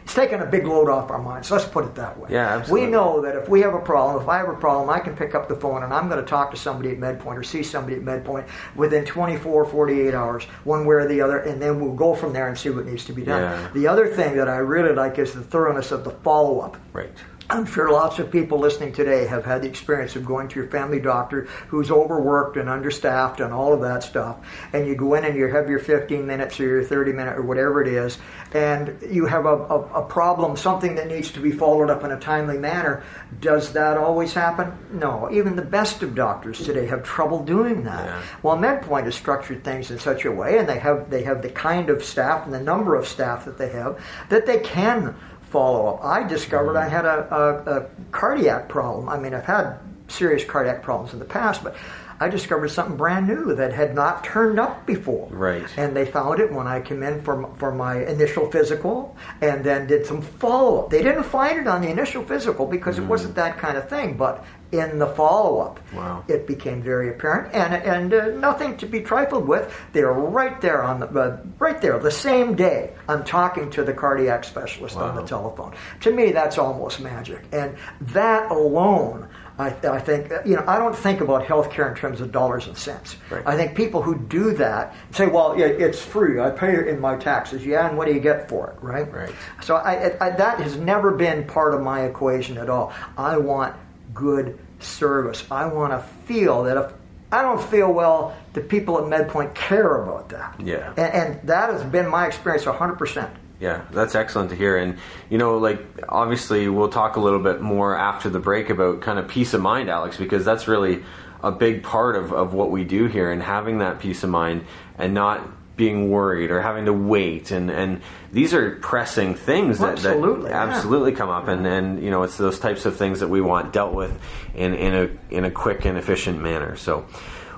It's 0.08 0.16
taken 0.16 0.42
a 0.42 0.46
big 0.46 0.66
load 0.66 0.88
off 0.88 1.12
our 1.12 1.22
minds. 1.22 1.52
Let's 1.52 1.66
put 1.66 1.84
it 1.84 1.94
that 1.96 2.18
way. 2.18 2.30
Yeah, 2.32 2.60
absolutely. 2.60 2.86
We 2.86 2.92
know 2.94 3.20
that 3.20 3.36
if 3.36 3.50
we 3.50 3.60
have 3.60 3.74
a 3.74 3.82
problem, 3.82 4.24
if 4.24 4.30
I 4.30 4.38
have 4.38 4.48
a 4.48 4.54
problem, 4.54 4.90
I 4.90 5.02
can 5.02 5.18
pick 5.18 5.36
up 5.36 5.50
the 5.50 5.56
phone 5.58 5.84
and 5.84 5.94
I'm 5.94 6.08
going 6.08 6.24
to 6.24 6.26
talk 6.26 6.50
to 6.52 6.58
somebody 6.58 6.92
at 6.92 6.98
MedPoint 6.98 7.36
or 7.36 7.44
see 7.44 7.62
somebody 7.62 7.98
at 7.98 8.04
MedPoint 8.04 8.48
within 8.78 9.04
24, 9.04 9.66
48 9.66 10.14
hours, 10.14 10.46
one 10.64 10.86
way 10.86 10.96
or 10.96 11.10
the 11.10 11.20
other, 11.20 11.40
and 11.40 11.62
then 11.62 11.82
we'll 11.82 11.92
go 11.92 12.16
from 12.16 12.32
there 12.32 12.48
and 12.48 12.58
see 12.58 12.70
what 12.70 12.86
needs 12.86 13.04
to 13.04 13.12
be 13.12 13.22
done. 13.22 13.42
Yeah. 13.42 13.70
The 13.74 13.86
other 13.86 14.08
thing 14.08 14.38
that 14.38 14.48
I 14.48 14.60
really 14.60 14.96
like 14.96 15.20
is 15.20 15.34
the 15.34 15.44
thoroughness 15.44 15.92
of 15.92 16.06
the 16.06 16.12
follow 16.12 16.62
up. 16.62 16.78
right 16.94 17.12
I'm 17.50 17.66
sure 17.66 17.90
lots 17.90 18.20
of 18.20 18.30
people 18.30 18.60
listening 18.60 18.92
today 18.92 19.26
have 19.26 19.46
had 19.46 19.62
the 19.62 19.70
experience 19.70 20.18
of 20.18 20.26
going 20.26 20.50
to 20.50 20.60
your 20.60 20.68
family 20.68 21.00
doctor 21.00 21.44
who's 21.70 21.90
overworked 21.90 22.58
and 22.58 22.68
understaffed 22.68 23.40
and 23.40 23.54
all 23.54 23.72
of 23.72 23.80
that 23.82 24.04
stuff. 24.04 24.38
And 24.74 24.86
you 24.86 24.96
go 24.96 25.14
in 25.14 25.24
and 25.24 25.34
you 25.38 25.48
have 25.48 25.70
your 25.70 25.80
15 25.80 26.28
minutes 26.28 26.60
or 26.60 26.64
your 26.64 26.84
30 26.84 27.14
minute 27.14 27.38
or 27.38 27.44
whatever 27.44 27.82
it 27.82 27.88
is, 27.88 28.18
and 28.54 28.98
you 29.10 29.28
have 29.28 29.46
a, 29.46 29.56
a, 29.56 29.80
a 30.02 30.06
problem, 30.06 30.58
something 30.58 30.96
that 30.96 31.08
needs 31.08 31.32
to 31.32 31.40
be 31.40 31.52
followed 31.52 31.90
up 31.90 32.04
in 32.04 32.12
a 32.12 32.20
timely 32.20 32.58
manner. 32.58 33.04
Does 33.40 33.72
that 33.74 33.96
always 33.98 34.34
happen? 34.34 34.74
No. 34.92 35.32
Even 35.32 35.56
the 35.56 35.62
best 35.62 36.04
of 36.04 36.16
doctors 36.16 36.66
today 36.66 36.86
have 36.88 37.04
trouble 37.04 37.46
doing 37.46 37.86
that. 37.86 38.06
Yeah. 38.06 38.22
Well, 38.44 38.58
MedPoint 38.58 39.06
has 39.06 39.16
structured 39.16 39.64
things 39.64 39.90
in 39.90 40.00
such 40.00 40.26
a 40.26 40.32
way, 40.32 40.58
and 40.58 40.68
they 40.68 40.80
have 40.80 41.10
they 41.10 41.24
have 41.24 41.42
the 41.42 41.50
kind 41.50 41.90
of 41.90 42.04
staff 42.04 42.44
and 42.44 42.54
the 42.54 42.60
number 42.60 42.96
of 42.96 43.08
staff 43.08 43.46
that 43.46 43.58
they 43.58 43.70
have 43.70 44.04
that 44.28 44.46
they 44.46 44.60
can 44.60 45.16
follow 45.50 45.88
up. 45.88 46.04
I 46.04 46.28
discovered 46.28 46.78
I 46.78 46.86
mm-hmm. 46.86 46.96
had 46.96 47.06
a, 47.06 47.36
a, 47.36 47.80
a 47.80 47.90
cardiac 48.12 48.68
problem. 48.68 49.10
I 49.10 49.18
mean, 49.18 49.34
I've 49.34 49.46
had 49.46 49.78
serious 50.08 50.44
cardiac 50.44 50.84
problems 50.84 51.14
in 51.14 51.20
the 51.20 51.26
past, 51.26 51.64
but 51.64 51.76
I 52.20 52.30
discovered 52.30 52.70
something 52.70 52.98
brand 52.98 53.28
new 53.28 53.54
that 53.56 53.74
had 53.74 53.94
not 53.94 54.24
turned 54.24 54.60
up 54.60 54.86
before. 54.86 55.28
Right. 55.30 55.66
And 55.78 55.96
they 55.96 56.06
found 56.06 56.40
it 56.40 56.52
when 56.52 56.68
I 56.68 56.82
came 56.82 57.04
in 57.04 57.22
for, 57.22 57.50
for 57.58 57.72
my 57.74 58.04
initial 58.06 58.50
physical 58.52 59.16
and 59.42 59.64
then 59.64 59.88
did 59.88 60.06
some 60.06 60.22
follow 60.22 60.80
up. 60.84 60.90
They 60.90 61.04
didn't 61.04 61.24
find 61.24 61.60
it 61.60 61.68
on 61.68 61.82
the 61.82 61.90
initial 61.90 62.24
physical 62.24 62.66
because 62.66 62.98
it 62.98 63.04
wasn't 63.04 63.36
that 63.36 63.58
kind 63.58 63.78
of 63.78 63.88
thing, 63.90 64.18
but 64.18 64.44
in 64.74 65.00
the 65.00 65.08
follow 65.08 65.60
up, 65.62 65.80
Wow. 65.94 66.26
it 66.28 66.46
became 66.46 66.82
very 66.82 67.10
apparent 67.10 67.54
and, 67.54 67.74
and 67.74 68.14
uh, 68.14 68.28
nothing 68.38 68.76
to 68.78 68.86
be 68.86 69.00
trifled 69.02 69.48
with. 69.48 69.74
They're 69.94 70.12
right 70.12 70.60
there 70.60 70.84
on 70.84 71.00
the, 71.00 71.08
uh, 71.08 71.38
right 71.58 71.82
there, 71.82 71.98
the 72.00 72.12
same 72.12 72.56
day 72.56 72.92
I'm 73.08 73.24
talking 73.24 73.70
to 73.72 73.84
the 73.84 73.94
cardiac 73.94 74.44
specialist 74.44 74.98
on 74.98 75.16
the 75.16 75.24
telephone. 75.24 75.74
To 76.02 76.12
me, 76.12 76.32
that's 76.34 76.58
almost 76.58 77.00
magic. 77.00 77.46
And 77.54 77.78
that 78.02 78.52
alone, 78.52 79.30
I, 79.60 79.68
I 79.68 80.00
think 80.00 80.32
you 80.46 80.56
know 80.56 80.64
I 80.68 80.78
don't 80.78 80.96
think 80.96 81.22
about 81.22 81.46
healthcare 81.46 81.90
in 81.90 81.96
terms 81.96 82.22
of 82.22 82.32
dollars 82.32 82.68
and 82.68 82.78
cents. 82.78 83.18
Right. 83.30 83.46
I 83.46 83.56
think 83.56 83.76
people 83.76 84.02
who 84.02 84.18
do 84.18 84.54
that 84.54 84.96
say, 85.12 85.28
"Well, 85.28 85.58
yeah, 85.58 85.66
it's 85.66 86.00
free. 86.00 86.40
I 86.40 86.52
pay 86.52 86.76
it 86.76 86.88
in 86.88 87.00
my 87.00 87.18
taxes." 87.18 87.66
Yeah, 87.66 87.88
and 87.88 87.98
what 87.98 88.08
do 88.08 88.14
you 88.14 88.20
get 88.20 88.50
for 88.50 88.70
it, 88.70 88.84
right? 88.84 89.12
Right. 89.12 89.34
So 89.62 89.76
I, 89.76 90.16
I, 90.24 90.30
that 90.32 90.60
has 90.60 90.78
never 90.78 91.12
been 91.12 91.46
part 91.46 91.74
of 91.74 91.82
my 91.82 92.04
equation 92.04 92.58
at 92.58 92.70
all. 92.70 92.94
I 93.18 93.38
want 93.38 93.76
good 94.14 94.60
service. 94.80 95.44
I 95.50 95.66
want 95.66 95.92
to 95.94 96.08
feel 96.26 96.64
that 96.64 96.78
if 96.78 96.94
I 97.32 97.42
don't 97.42 97.62
feel 97.62 97.92
well, 97.92 98.36
the 98.54 98.62
people 98.62 98.98
at 98.98 99.04
MedPoint 99.04 99.54
care 99.54 100.04
about 100.04 100.30
that. 100.30 100.60
Yeah. 100.64 100.94
And, 100.98 101.14
and 101.14 101.48
that 101.48 101.70
has 101.70 101.84
been 101.84 102.08
my 102.08 102.26
experience 102.28 102.64
100%. 102.64 103.30
Yeah, 103.60 103.86
that's 103.92 104.14
excellent 104.14 104.52
to 104.52 104.56
hear. 104.56 104.78
And, 104.78 105.00
you 105.30 105.38
know, 105.38 105.58
like, 105.58 105.82
obviously, 106.08 106.70
we'll 106.70 106.90
talk 106.90 107.16
a 107.16 107.20
little 107.20 107.40
bit 107.40 107.60
more 107.60 107.98
after 107.98 108.30
the 108.30 108.40
break 108.40 108.70
about 108.70 109.02
kind 109.02 109.18
of 109.18 109.28
peace 109.28 109.54
of 109.54 109.62
mind, 109.62 109.90
Alex, 109.90 110.18
because 110.18 110.46
that's 110.46 110.68
really 110.68 111.04
a 111.42 111.52
big 111.52 111.84
part 111.84 112.16
of, 112.16 112.32
of 112.34 112.54
what 112.54 112.70
we 112.70 112.84
do 112.84 113.08
here 113.08 113.32
and 113.32 113.42
having 113.42 113.80
that 113.80 114.00
peace 114.00 114.24
of 114.24 114.30
mind 114.30 114.66
and 114.98 115.14
not 115.14 115.76
being 115.76 116.10
worried 116.10 116.52
or 116.52 116.62
having 116.62 116.86
to 116.86 116.94
wait. 116.94 117.52
And, 117.52 117.70
and 117.70 118.02
these 118.32 118.54
are 118.54 118.76
pressing 118.78 119.36
things 119.36 119.80
that, 119.80 119.94
Absolutely, 119.94 120.44
that 120.44 120.50
yeah. 120.50 120.64
absolutely 120.64 121.12
come 121.14 121.30
up. 121.30 121.48
And, 121.48 121.66
and, 121.66 122.04
you 122.04 122.12
know, 122.12 122.24
it's 122.24 122.38
those 122.38 122.60
types 122.60 122.86
of 122.86 122.96
things 122.96 123.20
that 123.22 123.28
we 123.28 123.42
want 123.42 123.74
dealt 123.74 123.94
with 123.94 124.20
in, 124.56 124.74
in, 124.74 124.94
a, 124.94 125.34
in 125.36 125.46
a 125.46 125.52
quick 125.52 125.86
and 125.86 125.98
efficient 125.98 126.42
manner. 126.42 126.76
So, 126.76 127.06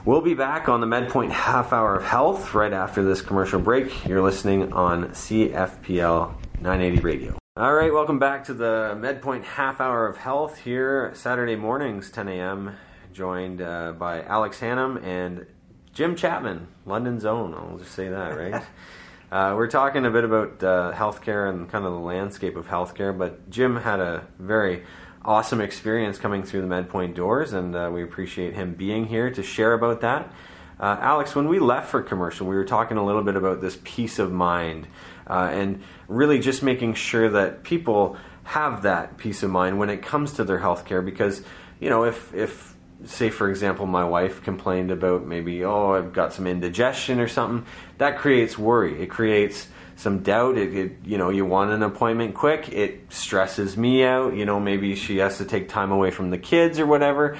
We'll 0.05 0.21
be 0.21 0.33
back 0.33 0.69
on 0.69 0.79
the 0.79 0.87
MedPoint 0.87 1.31
half 1.31 1.73
hour 1.73 1.97
of 1.97 2.05
health 2.05 2.53
right 2.53 2.71
after 2.71 3.03
this 3.03 3.21
commercial 3.21 3.59
break. 3.59 4.07
You're 4.07 4.21
listening 4.21 4.71
on 4.71 5.09
CFPL 5.09 6.33
980 6.61 6.99
Radio. 7.01 7.37
All 7.57 7.73
right, 7.73 7.91
welcome 7.91 8.17
back 8.17 8.45
to 8.45 8.53
the 8.53 8.97
MedPoint 8.97 9.43
half 9.43 9.81
hour 9.81 10.07
of 10.07 10.15
health 10.15 10.59
here 10.59 11.11
Saturday 11.15 11.57
mornings, 11.57 12.11
10 12.11 12.29
a.m. 12.29 12.77
Joined 13.11 13.61
uh, 13.61 13.91
by 13.91 14.23
Alex 14.23 14.61
Hannum 14.61 15.03
and 15.03 15.45
Jim 15.91 16.15
Chapman, 16.15 16.67
London's 16.85 17.25
own. 17.25 17.53
I'll 17.53 17.77
just 17.77 17.91
say 17.91 18.07
that, 18.07 18.37
right? 18.37 18.63
uh, 19.33 19.53
we're 19.57 19.67
talking 19.67 20.05
a 20.05 20.09
bit 20.09 20.23
about 20.23 20.63
uh, 20.63 20.93
healthcare 20.95 21.49
and 21.49 21.69
kind 21.69 21.83
of 21.83 21.91
the 21.91 21.99
landscape 21.99 22.55
of 22.55 22.67
healthcare, 22.67 23.15
but 23.15 23.49
Jim 23.49 23.75
had 23.75 23.99
a 23.99 24.25
very 24.39 24.85
awesome 25.29 25.61
experience 25.61 26.17
coming 26.17 26.41
through 26.41 26.59
the 26.59 26.67
MedPoint 26.67 27.13
doors, 27.13 27.53
and 27.53 27.75
uh, 27.75 27.87
we 27.93 28.01
appreciate 28.01 28.55
him 28.55 28.73
being 28.73 29.05
here 29.05 29.29
to 29.29 29.43
share 29.43 29.73
about 29.73 30.01
that. 30.01 30.33
Uh, 30.79 30.97
Alex, 30.99 31.35
when 31.35 31.47
we 31.47 31.59
left 31.59 31.91
for 31.91 32.01
commercial, 32.01 32.47
we 32.47 32.55
were 32.55 32.65
talking 32.65 32.97
a 32.97 33.05
little 33.05 33.21
bit 33.21 33.35
about 33.35 33.61
this 33.61 33.77
peace 33.83 34.17
of 34.17 34.31
mind 34.31 34.87
uh, 35.27 35.47
and 35.51 35.83
really 36.07 36.39
just 36.39 36.63
making 36.63 36.95
sure 36.95 37.29
that 37.29 37.61
people 37.61 38.17
have 38.43 38.81
that 38.81 39.17
peace 39.17 39.43
of 39.43 39.51
mind 39.51 39.77
when 39.77 39.91
it 39.91 40.01
comes 40.01 40.33
to 40.33 40.43
their 40.43 40.57
health 40.57 40.85
care 40.85 41.03
because, 41.03 41.43
you 41.79 41.91
know, 41.91 42.05
if, 42.05 42.33
if 42.33 42.75
say 43.05 43.29
for 43.29 43.49
example 43.49 43.85
my 43.85 44.03
wife 44.03 44.43
complained 44.43 44.91
about 44.91 45.25
maybe 45.25 45.63
oh 45.63 45.93
i've 45.93 46.11
got 46.11 46.33
some 46.33 46.45
indigestion 46.45 47.21
or 47.21 47.29
something 47.29 47.65
that 47.97 48.17
creates 48.17 48.57
worry 48.57 49.01
it 49.01 49.09
creates 49.09 49.69
some 49.99 50.23
doubt. 50.23 50.57
It, 50.57 50.75
it, 50.75 50.91
you 51.05 51.17
know 51.17 51.29
you 51.29 51.45
want 51.45 51.71
an 51.71 51.83
appointment 51.83 52.33
quick 52.33 52.69
it 52.69 53.01
stresses 53.09 53.77
me 53.77 54.03
out. 54.03 54.35
You 54.35 54.45
know 54.45 54.59
maybe 54.59 54.95
she 54.95 55.17
has 55.17 55.37
to 55.37 55.45
take 55.45 55.69
time 55.69 55.91
away 55.91 56.11
from 56.11 56.29
the 56.29 56.37
kids 56.37 56.79
or 56.79 56.85
whatever. 56.85 57.37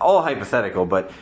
All 0.00 0.22
hypothetical 0.22 0.86
but 0.86 1.12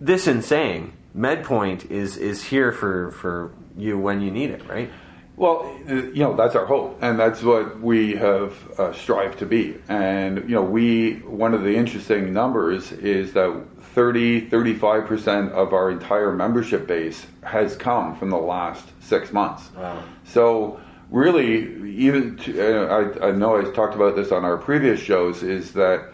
this 0.00 0.26
in 0.26 0.42
saying 0.42 0.94
medpoint 1.16 1.90
is 1.90 2.16
is 2.16 2.42
here 2.44 2.72
for 2.72 3.10
for 3.12 3.52
you 3.76 3.98
when 3.98 4.20
you 4.20 4.30
need 4.30 4.50
it 4.50 4.66
right? 4.68 4.90
Well, 5.34 5.74
you 5.88 6.12
know, 6.16 6.36
that's 6.36 6.54
our 6.54 6.66
hope, 6.66 6.98
and 7.00 7.18
that's 7.18 7.42
what 7.42 7.80
we 7.80 8.16
have 8.16 8.52
uh, 8.78 8.92
strived 8.92 9.38
to 9.38 9.46
be. 9.46 9.76
And, 9.88 10.48
you 10.48 10.54
know, 10.54 10.62
we, 10.62 11.14
one 11.20 11.54
of 11.54 11.62
the 11.62 11.74
interesting 11.74 12.34
numbers 12.34 12.92
is 12.92 13.32
that 13.32 13.64
30, 13.94 14.48
35% 14.48 15.50
of 15.50 15.72
our 15.72 15.90
entire 15.90 16.32
membership 16.32 16.86
base 16.86 17.26
has 17.42 17.76
come 17.76 18.16
from 18.16 18.30
the 18.30 18.38
last 18.38 18.88
six 19.00 19.32
months. 19.32 19.70
Wow. 19.76 20.02
So, 20.24 20.80
really, 21.10 21.90
even, 21.96 22.36
to, 22.38 22.90
uh, 22.90 23.18
I, 23.20 23.28
I 23.28 23.32
know 23.32 23.56
I 23.56 23.70
talked 23.70 23.94
about 23.94 24.16
this 24.16 24.32
on 24.32 24.44
our 24.44 24.56
previous 24.56 24.98
shows, 25.00 25.42
is 25.42 25.72
that 25.72 26.12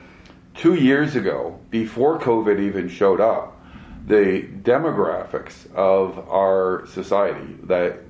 two 0.54 0.74
years 0.74 1.14
ago, 1.14 1.58
before 1.70 2.18
COVID 2.18 2.58
even 2.60 2.88
showed 2.88 3.20
up, 3.20 3.58
the 4.06 4.48
demographics 4.62 5.72
of 5.74 6.18
our 6.30 6.86
society 6.86 7.56
that 7.64 8.00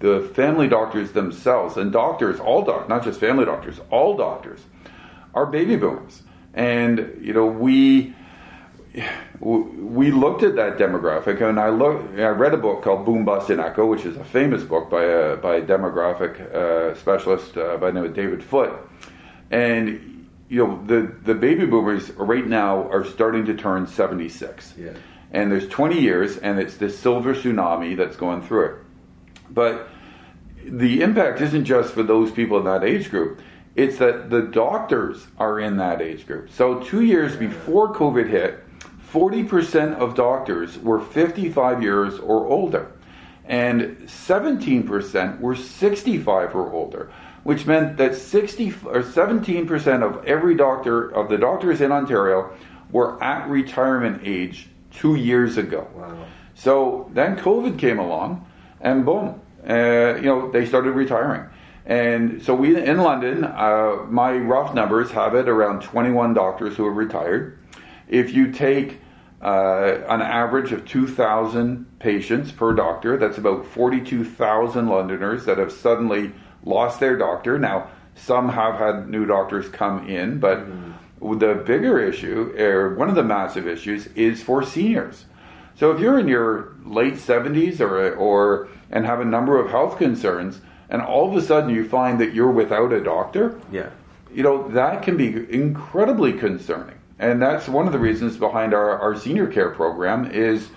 the 0.00 0.20
family 0.34 0.66
doctors 0.66 1.12
themselves 1.12 1.76
and 1.76 1.92
doctors 1.92 2.40
all 2.40 2.64
doctors 2.64 2.88
not 2.88 3.04
just 3.04 3.20
family 3.20 3.44
doctors 3.44 3.80
all 3.90 4.16
doctors 4.16 4.58
are 5.34 5.46
baby 5.46 5.76
boomers 5.76 6.22
and 6.54 7.16
you 7.20 7.32
know 7.32 7.46
we 7.46 8.12
we 9.40 10.10
looked 10.10 10.42
at 10.42 10.56
that 10.56 10.78
demographic 10.78 11.40
and 11.40 11.58
I 11.60 11.68
looked 11.70 12.18
I 12.18 12.28
read 12.28 12.54
a 12.54 12.56
book 12.56 12.82
called 12.82 13.04
Boom 13.04 13.24
Bust 13.24 13.50
and 13.50 13.60
Echo 13.60 13.86
which 13.86 14.04
is 14.04 14.16
a 14.16 14.24
famous 14.24 14.62
book 14.62 14.90
by 14.90 15.04
a 15.04 15.36
by 15.36 15.56
a 15.56 15.62
demographic 15.62 16.40
uh, 16.54 16.94
specialist 16.94 17.56
uh, 17.56 17.76
by 17.76 17.90
the 17.90 17.92
name 18.00 18.04
of 18.04 18.14
David 18.14 18.42
Foot 18.42 18.72
and 19.50 20.26
you 20.48 20.66
know 20.66 20.82
the 20.86 21.12
the 21.24 21.34
baby 21.34 21.66
boomers 21.66 22.10
right 22.12 22.46
now 22.46 22.88
are 22.90 23.04
starting 23.04 23.44
to 23.46 23.54
turn 23.54 23.86
76 23.86 24.74
Yeah. 24.76 24.90
and 25.32 25.50
there's 25.52 25.68
20 25.68 26.00
years 26.00 26.36
and 26.38 26.58
it's 26.58 26.76
this 26.76 26.98
silver 26.98 27.34
tsunami 27.34 27.96
that's 27.96 28.16
going 28.16 28.42
through 28.42 28.64
it 28.66 28.74
but 29.50 29.88
the 30.64 31.02
impact 31.02 31.40
isn't 31.40 31.64
just 31.64 31.94
for 31.94 32.02
those 32.02 32.30
people 32.30 32.58
in 32.58 32.64
that 32.64 32.84
age 32.84 33.10
group. 33.10 33.40
It's 33.74 33.96
that 33.98 34.28
the 34.28 34.42
doctors 34.42 35.28
are 35.38 35.58
in 35.60 35.76
that 35.78 36.02
age 36.02 36.26
group. 36.26 36.50
So, 36.50 36.80
two 36.80 37.00
years 37.00 37.36
before 37.36 37.94
COVID 37.94 38.28
hit, 38.28 38.62
40% 39.12 39.94
of 39.96 40.14
doctors 40.14 40.78
were 40.78 41.00
55 41.00 41.82
years 41.82 42.18
or 42.18 42.46
older, 42.46 42.92
and 43.46 43.96
17% 44.06 45.40
were 45.40 45.56
65 45.56 46.54
or 46.54 46.72
older, 46.72 47.10
which 47.42 47.66
meant 47.66 47.96
that 47.96 48.14
60 48.14 48.68
or 48.84 49.02
17% 49.02 50.02
of 50.02 50.24
every 50.26 50.54
doctor 50.54 51.08
of 51.08 51.30
the 51.30 51.38
doctors 51.38 51.80
in 51.80 51.90
Ontario 51.90 52.52
were 52.90 53.22
at 53.22 53.48
retirement 53.48 54.20
age 54.24 54.68
two 54.90 55.14
years 55.14 55.56
ago. 55.56 55.88
Wow. 55.94 56.26
So 56.54 57.10
then 57.14 57.36
COVID 57.36 57.78
came 57.78 57.98
along, 57.98 58.46
and 58.80 59.06
boom, 59.06 59.40
uh, 59.68 60.16
you 60.16 60.22
know, 60.22 60.50
they 60.50 60.66
started 60.66 60.92
retiring. 60.92 61.48
And 61.86 62.42
so 62.42 62.54
we 62.54 62.76
in 62.76 62.98
London, 62.98 63.44
uh, 63.44 64.04
my 64.08 64.36
rough 64.36 64.74
numbers 64.74 65.10
have 65.12 65.34
it 65.34 65.48
around 65.48 65.80
21 65.82 66.34
doctors 66.34 66.76
who 66.76 66.86
have 66.86 66.96
retired. 66.96 67.57
If 68.08 68.32
you 68.32 68.52
take 68.52 69.00
uh, 69.42 69.98
an 70.08 70.22
average 70.22 70.72
of 70.72 70.86
2,000 70.86 71.98
patients 71.98 72.52
per 72.52 72.74
doctor, 72.74 73.16
that's 73.16 73.38
about 73.38 73.66
42,000 73.66 74.88
Londoners 74.88 75.44
that 75.44 75.58
have 75.58 75.72
suddenly 75.72 76.32
lost 76.64 77.00
their 77.00 77.16
doctor. 77.16 77.58
Now, 77.58 77.90
some 78.14 78.48
have 78.48 78.76
had 78.76 79.08
new 79.08 79.26
doctors 79.26 79.68
come 79.68 80.08
in, 80.08 80.40
but 80.40 80.66
the 81.20 81.62
bigger 81.66 82.00
issue, 82.00 82.54
or 82.58 82.94
one 82.94 83.08
of 83.08 83.14
the 83.14 83.22
massive 83.22 83.66
issues, 83.66 84.06
is 84.08 84.42
for 84.42 84.62
seniors. 84.62 85.26
So 85.76 85.92
if 85.92 86.00
you're 86.00 86.18
in 86.18 86.26
your 86.26 86.74
late 86.84 87.14
70s 87.14 87.80
or 87.80 88.14
or 88.16 88.68
and 88.90 89.06
have 89.06 89.20
a 89.20 89.24
number 89.24 89.60
of 89.60 89.70
health 89.70 89.98
concerns, 89.98 90.60
and 90.90 91.00
all 91.00 91.30
of 91.30 91.36
a 91.36 91.46
sudden 91.46 91.70
you 91.70 91.88
find 91.88 92.18
that 92.20 92.34
you're 92.34 92.50
without 92.50 92.92
a 92.92 93.00
doctor, 93.00 93.60
yeah 93.70 93.90
you 94.32 94.42
know 94.42 94.68
that 94.68 95.02
can 95.02 95.16
be 95.16 95.28
incredibly 95.52 96.32
concerning. 96.32 96.97
And 97.18 97.42
that's 97.42 97.68
one 97.68 97.86
of 97.86 97.92
the 97.92 97.98
reasons 97.98 98.36
behind 98.36 98.74
our, 98.74 98.98
our 98.98 99.16
senior 99.16 99.46
care 99.46 99.70
program 99.70 100.30
is, 100.30 100.70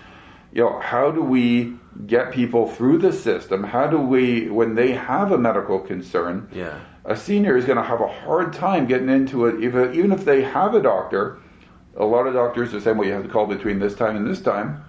you 0.52 0.62
know, 0.62 0.80
how 0.80 1.10
do 1.10 1.22
we 1.22 1.74
get 2.06 2.32
people 2.32 2.68
through 2.68 2.98
the 2.98 3.12
system? 3.12 3.62
How 3.62 3.86
do 3.86 3.98
we, 3.98 4.48
when 4.50 4.74
they 4.74 4.92
have 4.92 5.32
a 5.32 5.38
medical 5.38 5.78
concern, 5.78 6.48
yeah 6.52 6.78
a 7.04 7.16
senior 7.16 7.56
is 7.56 7.64
going 7.64 7.78
to 7.78 7.82
have 7.82 8.00
a 8.00 8.06
hard 8.06 8.52
time 8.52 8.86
getting 8.86 9.08
into 9.08 9.46
it, 9.46 9.62
even, 9.62 9.94
even 9.94 10.12
if 10.12 10.24
they 10.24 10.42
have 10.42 10.74
a 10.74 10.82
doctor. 10.82 11.38
A 11.96 12.04
lot 12.04 12.26
of 12.26 12.34
doctors 12.34 12.72
are 12.74 12.80
saying, 12.80 12.96
well, 12.96 13.06
you 13.06 13.14
have 13.14 13.24
to 13.24 13.28
call 13.28 13.46
between 13.46 13.78
this 13.78 13.94
time 13.94 14.16
and 14.16 14.26
this 14.26 14.40
time. 14.40 14.84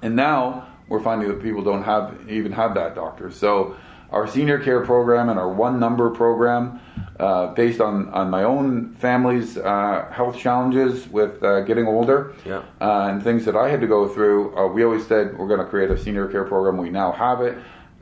And 0.00 0.16
now 0.16 0.66
we're 0.88 1.02
finding 1.02 1.28
that 1.28 1.42
people 1.42 1.62
don't 1.62 1.84
have 1.84 2.18
even 2.28 2.52
have 2.52 2.74
that 2.74 2.94
doctor. 2.94 3.30
So 3.30 3.76
our 4.12 4.26
senior 4.28 4.58
care 4.58 4.84
program 4.84 5.28
and 5.30 5.38
our 5.38 5.48
one 5.48 5.80
number 5.80 6.10
program, 6.10 6.80
uh, 7.18 7.46
based 7.54 7.80
on, 7.80 8.08
on 8.10 8.30
my 8.30 8.42
own 8.44 8.94
family's 8.96 9.56
uh, 9.56 10.08
health 10.12 10.38
challenges 10.38 11.08
with 11.08 11.42
uh, 11.42 11.60
getting 11.62 11.86
older 11.86 12.34
Yeah. 12.44 12.62
uh, 12.80 13.08
and 13.10 13.22
things 13.22 13.44
that 13.46 13.56
I 13.56 13.68
had 13.68 13.80
to 13.80 13.86
go 13.86 14.08
through, 14.08 14.56
uh, 14.56 14.66
we 14.68 14.84
always 14.84 15.06
said 15.06 15.36
we're 15.38 15.48
going 15.48 15.60
to 15.60 15.66
create 15.66 15.90
a 15.90 15.98
senior 15.98 16.26
care 16.28 16.44
program. 16.44 16.76
We 16.76 16.90
now 16.90 17.12
have 17.12 17.40
it. 17.40 17.56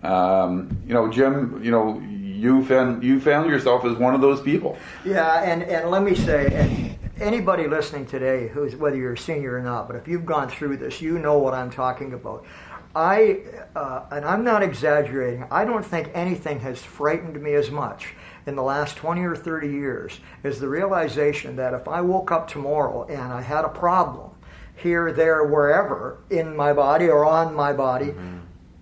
Um, 0.05 0.77
you 0.87 0.95
know, 0.95 1.11
Jim, 1.11 1.61
you 1.63 1.71
know, 1.71 2.01
you 2.01 2.65
found 2.65 3.05
you 3.05 3.21
found 3.21 3.51
yourself 3.51 3.85
as 3.85 3.97
one 3.99 4.15
of 4.15 4.23
those 4.23 4.41
people. 4.41 4.79
Yeah, 5.05 5.43
and, 5.43 5.63
and 5.63 5.91
let 5.91 6.03
me 6.03 6.15
say, 6.15 6.47
and 6.47 6.99
anybody 7.21 7.69
listening 7.69 8.07
today, 8.07 8.49
who's 8.49 8.75
whether 8.75 8.97
you're 8.97 9.13
a 9.13 9.19
senior 9.19 9.57
or 9.59 9.61
not, 9.63 9.87
but 9.87 9.97
if 9.97 10.09
you've 10.09 10.25
gone 10.25 10.49
through 10.49 10.79
this, 10.79 11.03
you 11.03 11.19
know 11.19 11.37
what 11.37 11.53
I'm 11.53 11.71
talking 11.71 12.15
about. 12.15 12.47
I, 12.95 13.43
uh, 13.77 14.07
and 14.11 14.25
I'm 14.25 14.43
not 14.43 14.63
exaggerating, 14.63 15.47
I 15.51 15.65
don't 15.65 15.85
think 15.85 16.11
anything 16.13 16.61
has 16.61 16.83
frightened 16.83 17.41
me 17.41 17.55
as 17.55 17.71
much 17.71 18.15
in 18.47 18.57
the 18.57 18.63
last 18.63 18.97
20 18.97 19.23
or 19.23 19.37
30 19.37 19.69
years 19.69 20.21
as 20.43 20.59
the 20.59 20.69
realization 20.69 21.57
that 21.57 21.73
if 21.73 21.87
I 21.87 22.01
woke 22.01 22.33
up 22.33 22.49
tomorrow 22.49 23.05
and 23.05 23.33
I 23.33 23.43
had 23.43 23.65
a 23.65 23.69
problem 23.69 24.31
here, 24.75 25.13
there, 25.13 25.45
wherever 25.45 26.19
in 26.31 26.57
my 26.57 26.73
body 26.73 27.09
or 27.09 27.25
on 27.25 27.55
my 27.55 27.73
body, 27.73 28.07
mm-hmm. 28.07 28.39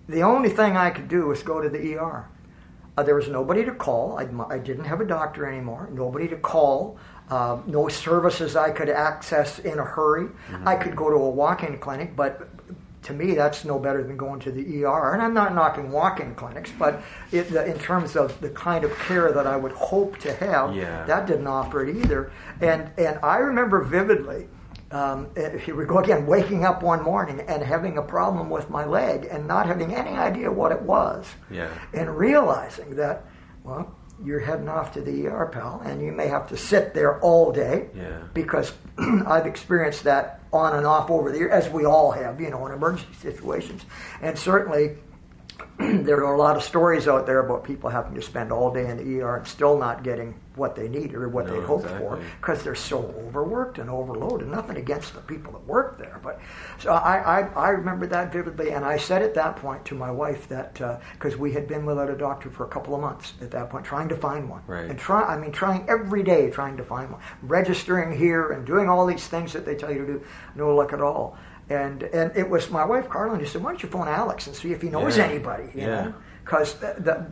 the 0.07 0.23
only 0.23 0.49
thing 0.49 0.75
I 0.75 0.89
could 0.89 1.07
do 1.07 1.27
was 1.27 1.43
go 1.43 1.61
to 1.61 1.69
the 1.69 1.95
ER. 1.95 2.27
Uh, 2.97 3.03
there 3.03 3.15
was 3.15 3.27
nobody 3.27 3.63
to 3.63 3.71
call. 3.71 4.17
I, 4.17 4.27
I, 4.53 4.57
didn't 4.57 4.85
have 4.85 4.99
a 4.99 5.05
doctor 5.05 5.45
anymore. 5.45 5.89
Nobody 5.93 6.27
to 6.29 6.35
call. 6.35 6.97
Uh, 7.29 7.59
no 7.67 7.87
services 7.87 8.55
I 8.55 8.71
could 8.71 8.89
access 8.89 9.59
in 9.59 9.77
a 9.77 9.85
hurry. 9.85 10.25
Mm-hmm. 10.25 10.67
I 10.67 10.75
could 10.75 10.95
go 10.95 11.09
to 11.09 11.15
a 11.15 11.29
walk-in 11.29 11.77
clinic, 11.77 12.15
but 12.15 12.49
to 13.03 13.13
me, 13.13 13.33
that's 13.33 13.63
no 13.63 13.79
better 13.79 14.03
than 14.03 14.17
going 14.17 14.39
to 14.41 14.51
the 14.51 14.83
ER. 14.83 15.13
And 15.13 15.21
I'm 15.21 15.33
not 15.33 15.55
knocking 15.55 15.91
walk-in 15.91 16.35
clinics, 16.35 16.71
but 16.77 17.01
it, 17.31 17.49
the, 17.49 17.65
in 17.65 17.79
terms 17.79 18.15
of 18.15 18.39
the 18.41 18.49
kind 18.49 18.83
of 18.83 18.97
care 18.99 19.31
that 19.31 19.47
I 19.47 19.55
would 19.55 19.71
hope 19.71 20.17
to 20.19 20.33
have, 20.33 20.75
yeah. 20.75 21.05
that 21.05 21.25
didn't 21.25 21.47
offer 21.47 21.85
it 21.85 21.95
either. 21.95 22.31
And 22.61 22.91
and 22.97 23.19
I 23.23 23.37
remember 23.37 23.83
vividly. 23.83 24.47
Um, 24.91 25.29
here 25.35 25.75
we 25.75 25.85
go 25.85 25.99
again, 25.99 26.25
waking 26.25 26.65
up 26.65 26.81
one 26.81 27.03
morning 27.03 27.41
and 27.41 27.61
having 27.61 27.99
a 27.99 28.01
problem 28.01 28.49
with 28.49 28.71
my 28.71 28.85
leg 28.85 29.27
and 29.29 29.47
not 29.47 29.67
having 29.67 29.93
any 29.93 30.17
idea 30.17 30.51
what 30.51 30.71
it 30.71 30.81
was. 30.81 31.27
Yeah. 31.51 31.69
And 31.93 32.17
realizing 32.17 32.95
that, 32.95 33.23
well, 33.63 33.95
you're 34.23 34.39
heading 34.39 34.67
off 34.67 34.93
to 34.93 35.01
the 35.01 35.27
ER, 35.27 35.49
pal, 35.51 35.81
and 35.85 36.01
you 36.01 36.11
may 36.11 36.27
have 36.27 36.49
to 36.49 36.57
sit 36.57 36.93
there 36.93 37.19
all 37.21 37.51
day. 37.51 37.89
Yeah. 37.95 38.21
Because 38.33 38.73
I've 38.97 39.45
experienced 39.45 40.03
that 40.03 40.41
on 40.51 40.75
and 40.75 40.85
off 40.85 41.09
over 41.09 41.31
the 41.31 41.37
years, 41.37 41.51
as 41.51 41.71
we 41.71 41.85
all 41.85 42.11
have, 42.11 42.41
you 42.41 42.49
know, 42.49 42.65
in 42.65 42.73
emergency 42.73 43.13
situations. 43.21 43.85
And 44.21 44.37
certainly, 44.37 44.97
there 46.03 46.17
are 46.25 46.33
a 46.33 46.37
lot 46.37 46.57
of 46.57 46.63
stories 46.63 47.07
out 47.07 47.25
there 47.25 47.39
about 47.39 47.63
people 47.63 47.89
having 47.89 48.13
to 48.13 48.21
spend 48.21 48.51
all 48.51 48.73
day 48.73 48.89
in 48.89 48.97
the 48.97 49.21
ER 49.21 49.37
and 49.37 49.47
still 49.47 49.77
not 49.77 50.03
getting 50.03 50.37
what 50.55 50.75
they 50.75 50.89
need 50.89 51.13
or 51.13 51.29
what 51.29 51.47
no, 51.47 51.53
they 51.53 51.65
hoped 51.65 51.85
exactly. 51.85 52.05
for 52.05 52.23
because 52.41 52.63
they're 52.63 52.75
so 52.75 52.97
overworked 53.25 53.77
and 53.77 53.89
overloaded. 53.89 54.49
Nothing 54.49 54.75
against 54.75 55.13
the 55.13 55.21
people 55.21 55.53
that 55.53 55.65
work 55.65 55.97
there, 55.97 56.19
but 56.21 56.41
so 56.79 56.91
I, 56.91 57.39
I, 57.39 57.47
I 57.53 57.69
remember 57.69 58.07
that 58.07 58.33
vividly, 58.33 58.71
and 58.71 58.83
I 58.83 58.97
said 58.97 59.21
at 59.21 59.33
that 59.35 59.55
point 59.55 59.85
to 59.85 59.95
my 59.95 60.11
wife 60.11 60.49
that 60.49 60.73
because 61.13 61.35
uh, 61.35 61.37
we 61.37 61.53
had 61.53 61.65
been 61.65 61.85
without 61.85 62.09
a 62.09 62.17
doctor 62.17 62.49
for 62.49 62.65
a 62.65 62.69
couple 62.69 62.93
of 62.93 62.99
months 62.99 63.35
at 63.39 63.51
that 63.51 63.69
point, 63.69 63.85
trying 63.85 64.09
to 64.09 64.17
find 64.17 64.49
one, 64.49 64.61
right. 64.67 64.89
and 64.89 64.99
try 64.99 65.21
I 65.21 65.37
mean 65.37 65.53
trying 65.53 65.87
every 65.87 66.23
day 66.23 66.49
trying 66.49 66.75
to 66.75 66.83
find 66.83 67.09
one, 67.09 67.21
registering 67.41 68.11
here 68.11 68.51
and 68.51 68.65
doing 68.65 68.89
all 68.89 69.05
these 69.05 69.27
things 69.27 69.53
that 69.53 69.65
they 69.65 69.75
tell 69.75 69.91
you 69.91 69.99
to 69.99 70.05
do, 70.05 70.25
no 70.55 70.75
luck 70.75 70.91
at 70.91 71.01
all. 71.01 71.37
And 71.69 72.03
and 72.03 72.35
it 72.35 72.49
was 72.49 72.69
my 72.71 72.83
wife 72.83 73.09
Carolyn 73.09 73.39
who 73.39 73.45
said, 73.45 73.63
"Why 73.63 73.71
don't 73.71 73.83
you 73.83 73.89
phone 73.89 74.07
Alex 74.07 74.47
and 74.47 74.55
see 74.55 74.71
if 74.71 74.81
he 74.81 74.89
knows 74.89 75.17
yeah. 75.17 75.25
anybody?" 75.25 75.65
You 75.75 75.81
yeah. 75.81 76.11
because 76.43 76.73
the, 76.75 76.95
the 76.97 77.25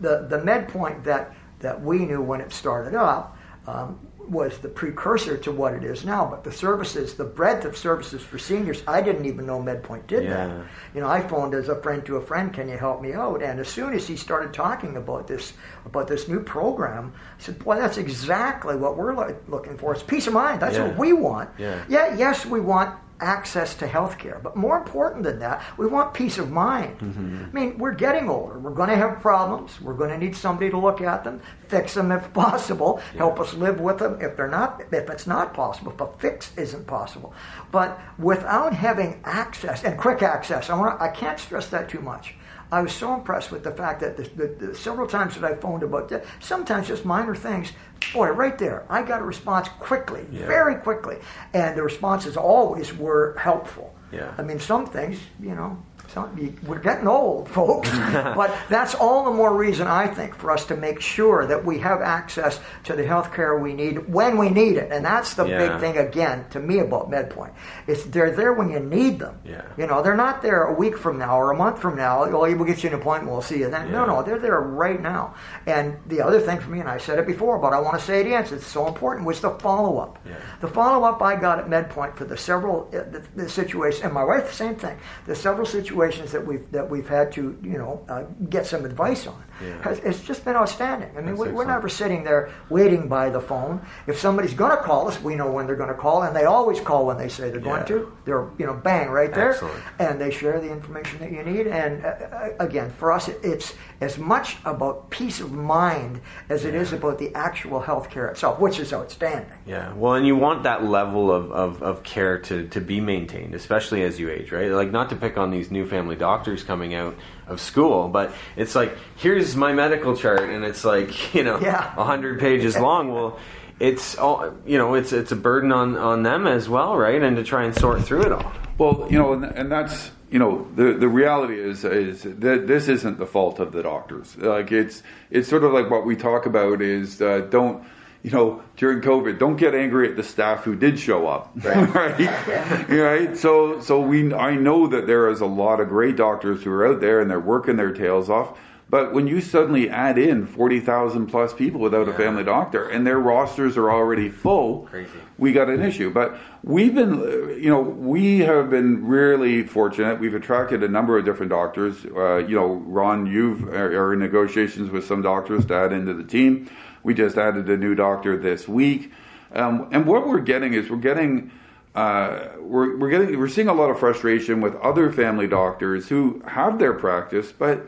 the 0.00 0.26
the 0.28 0.42
MedPoint 0.42 1.04
that 1.04 1.34
that 1.60 1.80
we 1.82 1.98
knew 1.98 2.22
when 2.22 2.40
it 2.40 2.52
started 2.52 2.94
up 2.94 3.36
um, 3.66 3.98
was 4.28 4.58
the 4.58 4.68
precursor 4.68 5.36
to 5.36 5.52
what 5.52 5.74
it 5.74 5.84
is 5.84 6.04
now. 6.04 6.24
But 6.24 6.42
the 6.42 6.50
services, 6.50 7.14
the 7.14 7.24
breadth 7.24 7.64
of 7.66 7.76
services 7.76 8.22
for 8.22 8.38
seniors, 8.38 8.82
I 8.88 9.02
didn't 9.02 9.26
even 9.26 9.44
know 9.46 9.60
MedPoint 9.60 10.06
did 10.06 10.24
Yeah. 10.24 10.46
that. 10.46 10.64
You 10.94 11.00
know, 11.02 11.08
I 11.08 11.20
phoned 11.20 11.52
as 11.54 11.68
a 11.68 11.76
friend 11.82 12.04
to 12.06 12.16
a 12.16 12.20
friend, 12.22 12.50
"Can 12.52 12.68
you 12.70 12.78
help 12.78 13.02
me 13.02 13.12
out?" 13.12 13.42
And 13.42 13.60
as 13.60 13.68
soon 13.68 13.92
as 13.92 14.06
he 14.08 14.16
started 14.16 14.54
talking 14.54 14.96
about 14.96 15.26
this 15.26 15.52
about 15.84 16.08
this 16.08 16.28
new 16.28 16.40
program, 16.40 17.12
I 17.38 17.42
said, 17.42 17.58
"Boy, 17.58 17.76
that's 17.76 17.98
exactly 17.98 18.74
what 18.74 18.96
we're 18.96 19.14
lo- 19.14 19.36
looking 19.48 19.76
for. 19.76 19.92
It's 19.92 20.02
peace 20.02 20.26
of 20.28 20.32
mind. 20.32 20.60
That's 20.60 20.76
Yeah. 20.76 20.86
what 20.88 20.96
we 20.96 21.12
want. 21.12 21.50
Yeah. 21.58 21.82
yeah, 21.88 22.14
yes, 22.16 22.46
we 22.46 22.58
want." 22.60 22.96
Access 23.22 23.76
to 23.76 23.86
health 23.86 24.18
care. 24.18 24.40
But 24.42 24.56
more 24.56 24.76
important 24.76 25.22
than 25.22 25.38
that, 25.38 25.62
we 25.78 25.86
want 25.86 26.12
peace 26.12 26.38
of 26.38 26.50
mind. 26.50 26.98
Mm-hmm. 26.98 27.44
I 27.44 27.52
mean, 27.52 27.78
we're 27.78 27.94
getting 27.94 28.28
older. 28.28 28.58
We're 28.58 28.74
going 28.74 28.88
to 28.88 28.96
have 28.96 29.20
problems. 29.20 29.80
We're 29.80 29.94
going 29.94 30.10
to 30.10 30.18
need 30.18 30.34
somebody 30.34 30.70
to 30.70 30.76
look 30.76 31.00
at 31.00 31.22
them, 31.22 31.40
fix 31.68 31.94
them 31.94 32.10
if 32.10 32.32
possible, 32.34 33.00
help 33.16 33.38
us 33.38 33.54
live 33.54 33.80
with 33.80 33.98
them 33.98 34.18
if 34.20 34.36
they're 34.36 34.48
not 34.48 34.82
if 34.90 35.08
it's 35.08 35.28
not 35.28 35.54
possible, 35.54 35.92
if 35.92 36.00
a 36.00 36.08
fix 36.18 36.52
isn't 36.56 36.86
possible. 36.88 37.32
But 37.70 38.00
without 38.18 38.74
having 38.74 39.20
access 39.24 39.84
and 39.84 39.96
quick 39.96 40.22
access, 40.22 40.68
I 40.68 40.74
want 40.76 41.00
I 41.00 41.08
can't 41.08 41.38
stress 41.38 41.68
that 41.68 41.88
too 41.88 42.00
much. 42.00 42.34
I 42.72 42.80
was 42.80 42.92
so 42.94 43.12
impressed 43.14 43.52
with 43.52 43.62
the 43.64 43.70
fact 43.70 44.00
that 44.00 44.16
the, 44.16 44.22
the, 44.22 44.66
the 44.66 44.74
several 44.74 45.06
times 45.06 45.34
that 45.34 45.44
I 45.44 45.54
phoned 45.54 45.82
about 45.82 46.08
that, 46.08 46.24
sometimes 46.40 46.88
just 46.88 47.04
minor 47.04 47.34
things, 47.36 47.70
boy, 48.14 48.28
right 48.30 48.56
there, 48.56 48.86
I 48.88 49.02
got 49.02 49.20
a 49.20 49.24
response 49.24 49.68
quickly, 49.78 50.26
Yeah. 50.32 50.46
very 50.46 50.76
quickly, 50.76 51.18
and 51.52 51.76
the 51.76 51.82
responses 51.82 52.34
always 52.38 52.96
were 52.96 53.36
helpful. 53.38 53.94
Yeah. 54.10 54.32
I 54.38 54.42
mean, 54.42 54.58
some 54.58 54.86
things, 54.86 55.18
you 55.38 55.54
know, 55.54 55.76
some, 56.12 56.56
we're 56.66 56.78
getting 56.78 57.08
old, 57.08 57.48
folks, 57.48 57.88
but 57.98 58.54
that's 58.68 58.94
all 58.94 59.24
the 59.24 59.30
more 59.30 59.54
reason 59.56 59.86
I 59.86 60.06
think 60.06 60.34
for 60.34 60.50
us 60.50 60.66
to 60.66 60.76
make 60.76 61.00
sure 61.00 61.46
that 61.46 61.64
we 61.64 61.78
have 61.78 62.00
access 62.02 62.60
to 62.84 62.94
the 62.94 63.06
health 63.06 63.32
care 63.32 63.56
we 63.58 63.72
need 63.72 64.08
when 64.12 64.36
we 64.36 64.48
need 64.50 64.76
it, 64.76 64.92
and 64.92 65.04
that's 65.04 65.34
the 65.34 65.46
Yeah. 65.46 65.58
big 65.68 65.80
thing 65.80 65.96
again 65.98 66.44
to 66.50 66.60
me 66.60 66.78
about 66.80 67.10
MedPoint. 67.10 67.52
It's 67.86 68.04
they're 68.04 68.30
there 68.30 68.52
when 68.52 68.70
you 68.70 68.80
need 68.80 69.18
them. 69.18 69.38
Yeah. 69.44 69.62
You 69.76 69.86
know, 69.86 70.02
they're 70.02 70.16
not 70.16 70.42
there 70.42 70.64
a 70.64 70.74
week 70.74 70.98
from 70.98 71.18
now 71.18 71.38
or 71.38 71.50
a 71.50 71.56
month 71.56 71.78
from 71.80 71.96
now. 71.96 72.24
Oh, 72.24 72.40
we'll 72.40 72.64
get 72.64 72.82
you 72.82 72.90
an 72.90 72.96
appointment. 72.96 73.32
We'll 73.32 73.42
see 73.42 73.58
you 73.60 73.70
then. 73.70 73.90
No, 73.90 74.00
Yeah. 74.00 74.06
no, 74.12 74.22
they're 74.22 74.38
there 74.38 74.60
right 74.60 75.00
now. 75.00 75.34
And 75.66 75.96
the 76.06 76.20
other 76.20 76.40
thing 76.40 76.58
for 76.60 76.70
me, 76.70 76.80
and 76.80 76.88
I 76.88 76.98
said 76.98 77.18
it 77.18 77.26
before, 77.26 77.58
but 77.58 77.72
I 77.72 77.80
want 77.80 77.98
to 77.98 78.04
say 78.04 78.20
it 78.20 78.26
again, 78.26 78.44
it's 78.50 78.66
so 78.66 78.86
important, 78.86 79.26
was 79.26 79.40
the 79.40 79.50
follow 79.50 79.98
up. 79.98 80.18
Yeah. 80.26 80.34
The 80.60 80.68
follow 80.68 81.06
up 81.06 81.22
I 81.22 81.36
got 81.36 81.58
at 81.58 81.68
MedPoint 81.68 82.16
for 82.16 82.24
the 82.24 82.36
several 82.36 82.88
uh, 82.92 82.98
the, 83.10 83.22
the 83.36 83.48
situations, 83.48 84.04
and 84.04 84.12
my 84.12 84.24
wife 84.24 84.48
the 84.48 84.54
same 84.54 84.74
thing. 84.74 84.96
The 85.26 85.34
several 85.34 85.64
situations 85.66 86.01
that 86.32 86.46
we've 86.46 86.70
that 86.72 86.88
we've 86.88 87.08
had 87.08 87.32
to 87.32 87.58
you 87.62 87.78
know 87.78 88.04
uh, 88.08 88.24
get 88.48 88.66
some 88.66 88.84
advice 88.84 89.26
on. 89.26 89.42
Yeah. 89.62 89.82
Has, 89.82 89.98
it's 90.00 90.20
just 90.20 90.44
been 90.44 90.56
outstanding. 90.56 91.10
I 91.10 91.20
mean, 91.20 91.36
That's 91.36 91.40
we, 91.40 91.52
we're 91.52 91.64
never 91.64 91.88
sitting 91.88 92.24
there 92.24 92.50
waiting 92.68 93.08
by 93.08 93.30
the 93.30 93.40
phone. 93.40 93.80
If 94.06 94.18
somebody's 94.18 94.54
going 94.54 94.76
to 94.76 94.82
call 94.82 95.08
us, 95.08 95.20
we 95.20 95.34
know 95.34 95.50
when 95.50 95.66
they're 95.66 95.76
going 95.76 95.88
to 95.88 95.94
call, 95.94 96.22
and 96.22 96.34
they 96.34 96.44
always 96.44 96.80
call 96.80 97.06
when 97.06 97.18
they 97.18 97.28
say 97.28 97.50
they're 97.50 97.60
going 97.60 97.84
to. 97.86 98.12
They're 98.24 98.48
you 98.58 98.66
know 98.66 98.74
bang 98.74 99.08
right 99.08 99.32
there, 99.32 99.52
Excellent. 99.52 99.82
and 99.98 100.20
they 100.20 100.30
share 100.30 100.60
the 100.60 100.70
information 100.70 101.18
that 101.20 101.30
you 101.30 101.42
need. 101.42 101.66
And 101.66 102.04
uh, 102.04 102.08
uh, 102.08 102.50
again, 102.58 102.90
for 102.98 103.12
us, 103.12 103.28
it, 103.28 103.40
it's 103.42 103.74
as 104.00 104.18
much 104.18 104.56
about 104.64 105.10
peace 105.10 105.40
of 105.40 105.52
mind 105.52 106.20
as 106.48 106.64
it 106.64 106.74
is 106.74 106.92
about 106.92 107.18
the 107.18 107.34
actual 107.34 107.80
health 107.80 108.10
care 108.10 108.28
itself, 108.28 108.58
which 108.58 108.78
is 108.78 108.92
outstanding. 108.92 109.52
Yeah, 109.66 109.92
well, 109.94 110.14
and 110.14 110.26
you 110.26 110.36
want 110.36 110.64
that 110.64 110.84
level 110.84 111.30
of, 111.30 111.52
of, 111.52 111.82
of 111.82 112.02
care 112.02 112.38
to, 112.38 112.68
to 112.68 112.80
be 112.80 113.00
maintained, 113.00 113.54
especially 113.54 114.02
as 114.02 114.18
you 114.18 114.30
age, 114.30 114.52
right? 114.52 114.70
Like, 114.70 114.90
not 114.90 115.10
to 115.10 115.16
pick 115.16 115.36
on 115.38 115.50
these 115.50 115.70
new 115.70 115.86
family 115.86 116.16
doctors 116.16 116.62
coming 116.62 116.94
out 116.94 117.16
of 117.52 117.60
school, 117.60 118.08
but 118.08 118.32
it's 118.56 118.74
like, 118.74 118.96
here's 119.16 119.54
my 119.54 119.72
medical 119.72 120.16
chart, 120.16 120.48
and 120.48 120.64
it's 120.64 120.84
like, 120.84 121.34
you 121.34 121.44
know, 121.44 121.60
Yeah. 121.60 121.92
a 121.96 122.04
hundred 122.04 122.40
pages 122.40 122.76
long. 122.78 123.12
Well, 123.12 123.38
it's 123.78 124.16
all, 124.18 124.52
you 124.66 124.78
know, 124.78 124.94
it's 124.94 125.12
it's 125.12 125.32
a 125.32 125.36
burden 125.36 125.72
on, 125.72 125.96
on 125.96 126.22
them 126.22 126.46
as 126.46 126.68
well, 126.68 126.96
right? 126.96 127.22
And 127.22 127.36
to 127.36 127.44
try 127.44 127.64
and 127.64 127.74
sort 127.74 128.02
through 128.02 128.22
it 128.22 128.32
all. 128.32 128.52
Well, 128.78 129.06
you 129.10 129.18
know, 129.18 129.32
and, 129.34 129.44
and 129.44 129.70
that's 129.70 130.10
you 130.30 130.38
know 130.38 130.66
the 130.76 130.94
the 130.94 131.08
reality 131.08 131.58
is 131.60 131.84
is 131.84 132.22
that 132.22 132.66
this 132.66 132.88
isn't 132.88 133.18
the 133.18 133.26
fault 133.26 133.58
of 133.60 133.72
the 133.72 133.82
doctors. 133.82 134.36
Like 134.38 134.72
it's 134.72 135.02
it's 135.30 135.48
sort 135.48 135.62
of 135.64 135.72
like 135.72 135.90
what 135.90 136.06
we 136.06 136.16
talk 136.16 136.46
about 136.46 136.80
is 136.80 137.20
uh, 137.20 137.40
don't 137.50 137.84
you 138.22 138.30
know 138.30 138.62
during 138.76 139.00
COVID 139.00 139.38
don't 139.38 139.56
get 139.56 139.74
angry 139.74 140.08
at 140.08 140.16
the 140.16 140.22
staff 140.22 140.64
who 140.64 140.76
did 140.76 140.98
show 140.98 141.26
up, 141.26 141.50
right? 141.56 142.88
right? 142.88 143.36
So 143.36 143.80
so 143.80 144.00
we 144.00 144.32
I 144.32 144.54
know 144.54 144.86
that 144.86 145.06
there 145.06 145.28
is 145.28 145.40
a 145.40 145.46
lot 145.46 145.80
of 145.80 145.88
great 145.88 146.16
doctors 146.16 146.62
who 146.62 146.70
are 146.70 146.86
out 146.86 147.00
there 147.00 147.20
and 147.20 147.30
they're 147.30 147.40
working 147.40 147.76
their 147.76 147.92
tails 147.92 148.30
off. 148.30 148.58
But 148.92 149.14
when 149.14 149.26
you 149.26 149.40
suddenly 149.40 149.88
add 149.88 150.18
in 150.18 150.44
forty 150.44 150.78
thousand 150.78 151.28
plus 151.28 151.54
people 151.54 151.80
without 151.80 152.10
a 152.10 152.12
family 152.12 152.44
doctor 152.44 152.90
and 152.90 153.06
their 153.06 153.18
rosters 153.18 153.78
are 153.78 153.90
already 153.90 154.28
full, 154.28 154.82
Crazy. 154.90 155.08
we 155.38 155.52
got 155.54 155.70
an 155.70 155.80
issue. 155.80 156.10
But 156.10 156.36
we've 156.62 156.94
been, 156.94 157.14
you 157.58 157.70
know, 157.70 157.80
we 157.80 158.40
have 158.40 158.68
been 158.68 159.06
really 159.06 159.62
fortunate. 159.62 160.20
We've 160.20 160.34
attracted 160.34 160.82
a 160.82 160.88
number 160.88 161.16
of 161.16 161.24
different 161.24 161.48
doctors. 161.48 162.04
Uh, 162.04 162.36
you 162.46 162.54
know, 162.54 162.74
Ron, 162.74 163.24
you've 163.24 163.66
are 163.66 163.96
are 163.96 164.12
in 164.12 164.18
negotiations 164.18 164.90
with 164.90 165.06
some 165.06 165.22
doctors 165.22 165.64
to 165.66 165.74
add 165.74 165.94
into 165.94 166.12
the 166.12 166.24
team. 166.24 166.68
We 167.02 167.14
just 167.14 167.38
added 167.38 167.70
a 167.70 167.78
new 167.78 167.94
doctor 167.94 168.36
this 168.36 168.68
week, 168.68 169.10
um, 169.54 169.88
and 169.92 170.04
what 170.04 170.28
we're 170.28 170.40
getting 170.40 170.74
is 170.74 170.90
we're 170.90 170.98
getting. 170.98 171.50
Uh, 171.94 172.48
we're, 172.60 172.98
we're 172.98 173.10
getting 173.10 173.38
we're 173.38 173.48
seeing 173.48 173.68
a 173.68 173.74
lot 173.74 173.88
of 173.88 173.98
frustration 173.98 174.60
with 174.60 174.74
other 174.76 175.10
family 175.10 175.46
doctors 175.46 176.08
who 176.10 176.42
have 176.46 176.78
their 176.78 176.92
practice, 176.92 177.52
but 177.52 177.86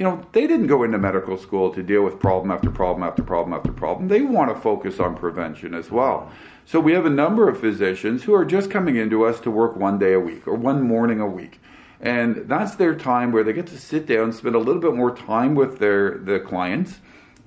you 0.00 0.04
know, 0.04 0.26
they 0.32 0.46
didn't 0.46 0.66
go 0.66 0.82
into 0.82 0.96
medical 0.96 1.36
school 1.36 1.74
to 1.74 1.82
deal 1.82 2.02
with 2.02 2.18
problem 2.18 2.50
after 2.50 2.70
problem 2.70 3.06
after 3.06 3.22
problem 3.22 3.52
after 3.52 3.70
problem. 3.70 4.08
They 4.08 4.22
want 4.22 4.48
to 4.48 4.58
focus 4.58 4.98
on 4.98 5.14
prevention 5.14 5.74
as 5.74 5.90
well. 5.90 6.32
So 6.64 6.80
we 6.80 6.92
have 6.92 7.04
a 7.04 7.10
number 7.10 7.50
of 7.50 7.60
physicians 7.60 8.22
who 8.22 8.32
are 8.32 8.46
just 8.46 8.70
coming 8.70 8.96
into 8.96 9.26
us 9.26 9.40
to 9.40 9.50
work 9.50 9.76
one 9.76 9.98
day 9.98 10.14
a 10.14 10.18
week 10.18 10.48
or 10.48 10.54
one 10.54 10.80
morning 10.80 11.20
a 11.20 11.26
week. 11.26 11.60
And 12.00 12.48
that's 12.48 12.76
their 12.76 12.94
time 12.94 13.30
where 13.30 13.44
they 13.44 13.52
get 13.52 13.66
to 13.66 13.78
sit 13.78 14.06
down, 14.06 14.32
spend 14.32 14.54
a 14.54 14.58
little 14.58 14.80
bit 14.80 14.94
more 14.94 15.14
time 15.14 15.54
with 15.54 15.78
their 15.78 16.16
the 16.16 16.40
clients 16.40 16.98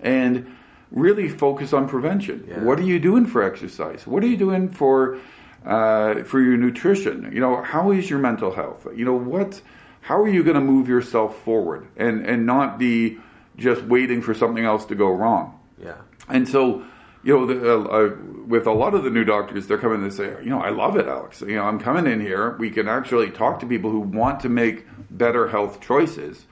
and 0.04 0.46
really 0.92 1.30
focus 1.30 1.74
on 1.74 1.90
prevention. 1.90 2.46
Yeah. 2.48 2.64
What 2.64 2.78
are 2.78 2.84
you 2.84 3.00
doing 3.00 3.26
for 3.26 3.42
exercise? 3.42 4.06
What 4.06 4.24
are 4.24 4.28
you 4.28 4.38
doing 4.38 4.70
for 4.70 5.18
uh, 5.66 6.22
for 6.22 6.40
your 6.40 6.58
nutrition? 6.58 7.32
You 7.34 7.40
know, 7.40 7.64
how 7.64 7.90
is 7.90 8.12
your 8.12 8.20
mental 8.20 8.54
health? 8.54 8.86
You 8.96 9.06
know, 9.06 9.16
what 9.16 9.60
how 10.04 10.20
are 10.20 10.28
you 10.28 10.44
going 10.44 10.56
to 10.56 10.62
move 10.62 10.90
yourself 10.90 11.42
forward 11.44 11.88
and 11.96 12.26
and 12.26 12.46
not 12.46 12.78
be 12.78 13.18
just 13.58 13.82
waiting 13.84 14.22
for 14.22 14.34
something 14.34 14.64
else 14.64 14.86
to 14.86 14.96
go 14.96 15.10
wrong? 15.10 15.60
Yeah. 15.82 15.96
And 16.28 16.48
so, 16.48 16.84
you 17.24 17.38
know, 17.38 17.46
the, 17.46 17.74
uh, 17.74 17.84
uh, 17.84 18.16
with 18.46 18.68
a 18.68 18.72
lot 18.72 18.94
of 18.94 19.04
the 19.04 19.10
new 19.10 19.24
doctors, 19.24 19.68
they're 19.68 19.78
coming 19.78 20.04
to 20.04 20.12
say, 20.12 20.36
you 20.44 20.50
know, 20.50 20.62
I 20.62 20.70
love 20.70 20.98
it, 20.98 21.08
Alex. 21.08 21.42
You 21.42 21.56
know, 21.56 21.64
I'm 21.64 21.80
coming 21.80 22.12
in 22.12 22.20
here. 22.20 22.58
We 22.58 22.70
can 22.70 22.88
actually 22.88 23.32
talk 23.32 23.62
to 23.62 23.66
people 23.66 23.92
who 23.92 24.02
want 24.02 24.42
to 24.42 24.50
make 24.50 24.86
better 25.10 25.48
health 25.48 25.80
choices. 25.80 26.46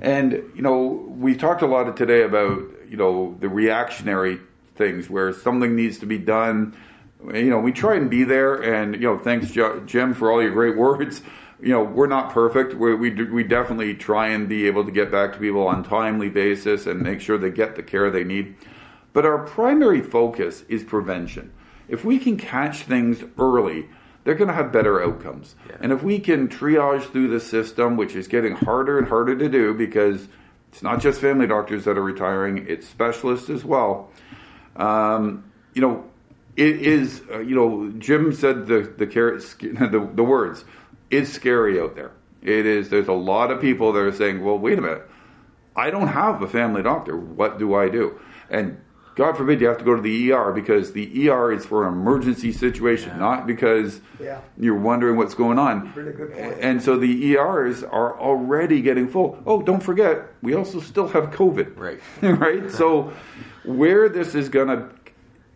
And 0.00 0.32
you 0.54 0.62
know, 0.62 1.06
we 1.08 1.36
talked 1.36 1.62
a 1.62 1.66
lot 1.66 1.96
today 1.96 2.22
about 2.22 2.60
you 2.88 2.96
know 2.96 3.36
the 3.38 3.48
reactionary 3.48 4.40
things 4.74 5.08
where 5.08 5.32
something 5.32 5.76
needs 5.76 5.98
to 5.98 6.06
be 6.06 6.18
done. 6.18 6.76
You 7.24 7.50
know, 7.50 7.60
we 7.60 7.70
try 7.70 7.94
and 7.94 8.10
be 8.10 8.24
there. 8.24 8.56
And 8.56 8.94
you 8.94 9.02
know, 9.02 9.18
thanks, 9.18 9.50
Jim, 9.50 10.14
for 10.14 10.32
all 10.32 10.42
your 10.42 10.52
great 10.52 10.76
words 10.76 11.22
you 11.60 11.70
know, 11.70 11.82
we're 11.82 12.06
not 12.06 12.32
perfect. 12.32 12.74
we 12.74 12.94
we, 12.94 13.10
we 13.10 13.42
definitely 13.42 13.94
try 13.94 14.28
and 14.28 14.48
be 14.48 14.66
able 14.66 14.84
to 14.84 14.90
get 14.90 15.10
back 15.10 15.32
to 15.32 15.38
people 15.38 15.66
on 15.66 15.82
timely 15.82 16.28
basis 16.28 16.86
and 16.86 17.00
make 17.00 17.20
sure 17.20 17.38
they 17.38 17.50
get 17.50 17.76
the 17.76 17.82
care 17.82 18.10
they 18.10 18.24
need. 18.24 18.56
But 19.12 19.24
our 19.24 19.38
primary 19.38 20.02
focus 20.02 20.64
is 20.68 20.84
prevention. 20.84 21.52
If 21.88 22.04
we 22.04 22.18
can 22.18 22.36
catch 22.36 22.82
things 22.82 23.22
early, 23.38 23.88
they're 24.24 24.34
going 24.34 24.48
to 24.48 24.54
have 24.54 24.72
better 24.72 25.02
outcomes. 25.02 25.54
Yeah. 25.68 25.76
And 25.80 25.92
if 25.92 26.02
we 26.02 26.18
can 26.18 26.48
triage 26.48 27.10
through 27.10 27.28
the 27.28 27.40
system, 27.40 27.96
which 27.96 28.14
is 28.14 28.28
getting 28.28 28.54
harder 28.56 28.98
and 28.98 29.06
harder 29.06 29.36
to 29.36 29.48
do 29.48 29.72
because 29.72 30.26
it's 30.72 30.82
not 30.82 31.00
just 31.00 31.20
family 31.20 31.46
doctors 31.46 31.84
that 31.84 31.96
are 31.96 32.02
retiring, 32.02 32.66
it's 32.68 32.86
specialists 32.86 33.48
as 33.48 33.64
well. 33.64 34.10
Um, 34.74 35.50
you 35.72 35.80
know, 35.80 36.04
it 36.56 36.82
is, 36.82 37.22
uh, 37.30 37.38
you 37.38 37.54
know, 37.54 37.92
Jim 37.98 38.32
said 38.32 38.66
the, 38.66 38.80
the, 38.98 39.06
the, 39.90 40.10
the 40.12 40.24
words 40.24 40.64
it's 41.10 41.32
scary 41.32 41.80
out 41.80 41.94
there. 41.94 42.12
It 42.42 42.66
is. 42.66 42.90
There's 42.90 43.08
a 43.08 43.12
lot 43.12 43.50
of 43.50 43.60
people 43.60 43.92
that 43.92 44.00
are 44.00 44.12
saying, 44.12 44.44
"Well, 44.44 44.58
wait 44.58 44.78
a 44.78 44.82
minute, 44.82 45.08
I 45.74 45.90
don't 45.90 46.08
have 46.08 46.42
a 46.42 46.48
family 46.48 46.82
doctor. 46.82 47.16
What 47.16 47.58
do 47.58 47.74
I 47.74 47.88
do?" 47.88 48.18
And 48.50 48.78
God 49.16 49.38
forbid 49.38 49.62
you 49.62 49.66
have 49.66 49.78
to 49.78 49.84
go 49.84 49.96
to 49.96 50.02
the 50.02 50.32
ER 50.32 50.52
because 50.52 50.92
the 50.92 51.30
ER 51.30 51.50
is 51.50 51.64
for 51.64 51.88
an 51.88 51.94
emergency 51.94 52.52
situation, 52.52 53.08
yeah. 53.08 53.16
not 53.16 53.46
because 53.46 53.98
yeah. 54.20 54.42
you're 54.58 54.78
wondering 54.78 55.16
what's 55.16 55.34
going 55.34 55.58
on. 55.58 55.90
Really 55.94 56.12
good 56.12 56.34
point. 56.34 56.58
And 56.60 56.82
so 56.82 56.98
the 56.98 57.32
ERs 57.32 57.82
are 57.82 58.20
already 58.20 58.82
getting 58.82 59.08
full. 59.08 59.42
Oh, 59.46 59.62
don't 59.62 59.82
forget, 59.82 60.34
we 60.42 60.54
also 60.54 60.80
still 60.80 61.08
have 61.08 61.30
COVID. 61.30 61.78
Right. 61.78 62.00
right? 62.38 62.70
So 62.70 63.14
where 63.64 64.10
this 64.10 64.34
is 64.34 64.50
going 64.50 64.68
to 64.68 64.90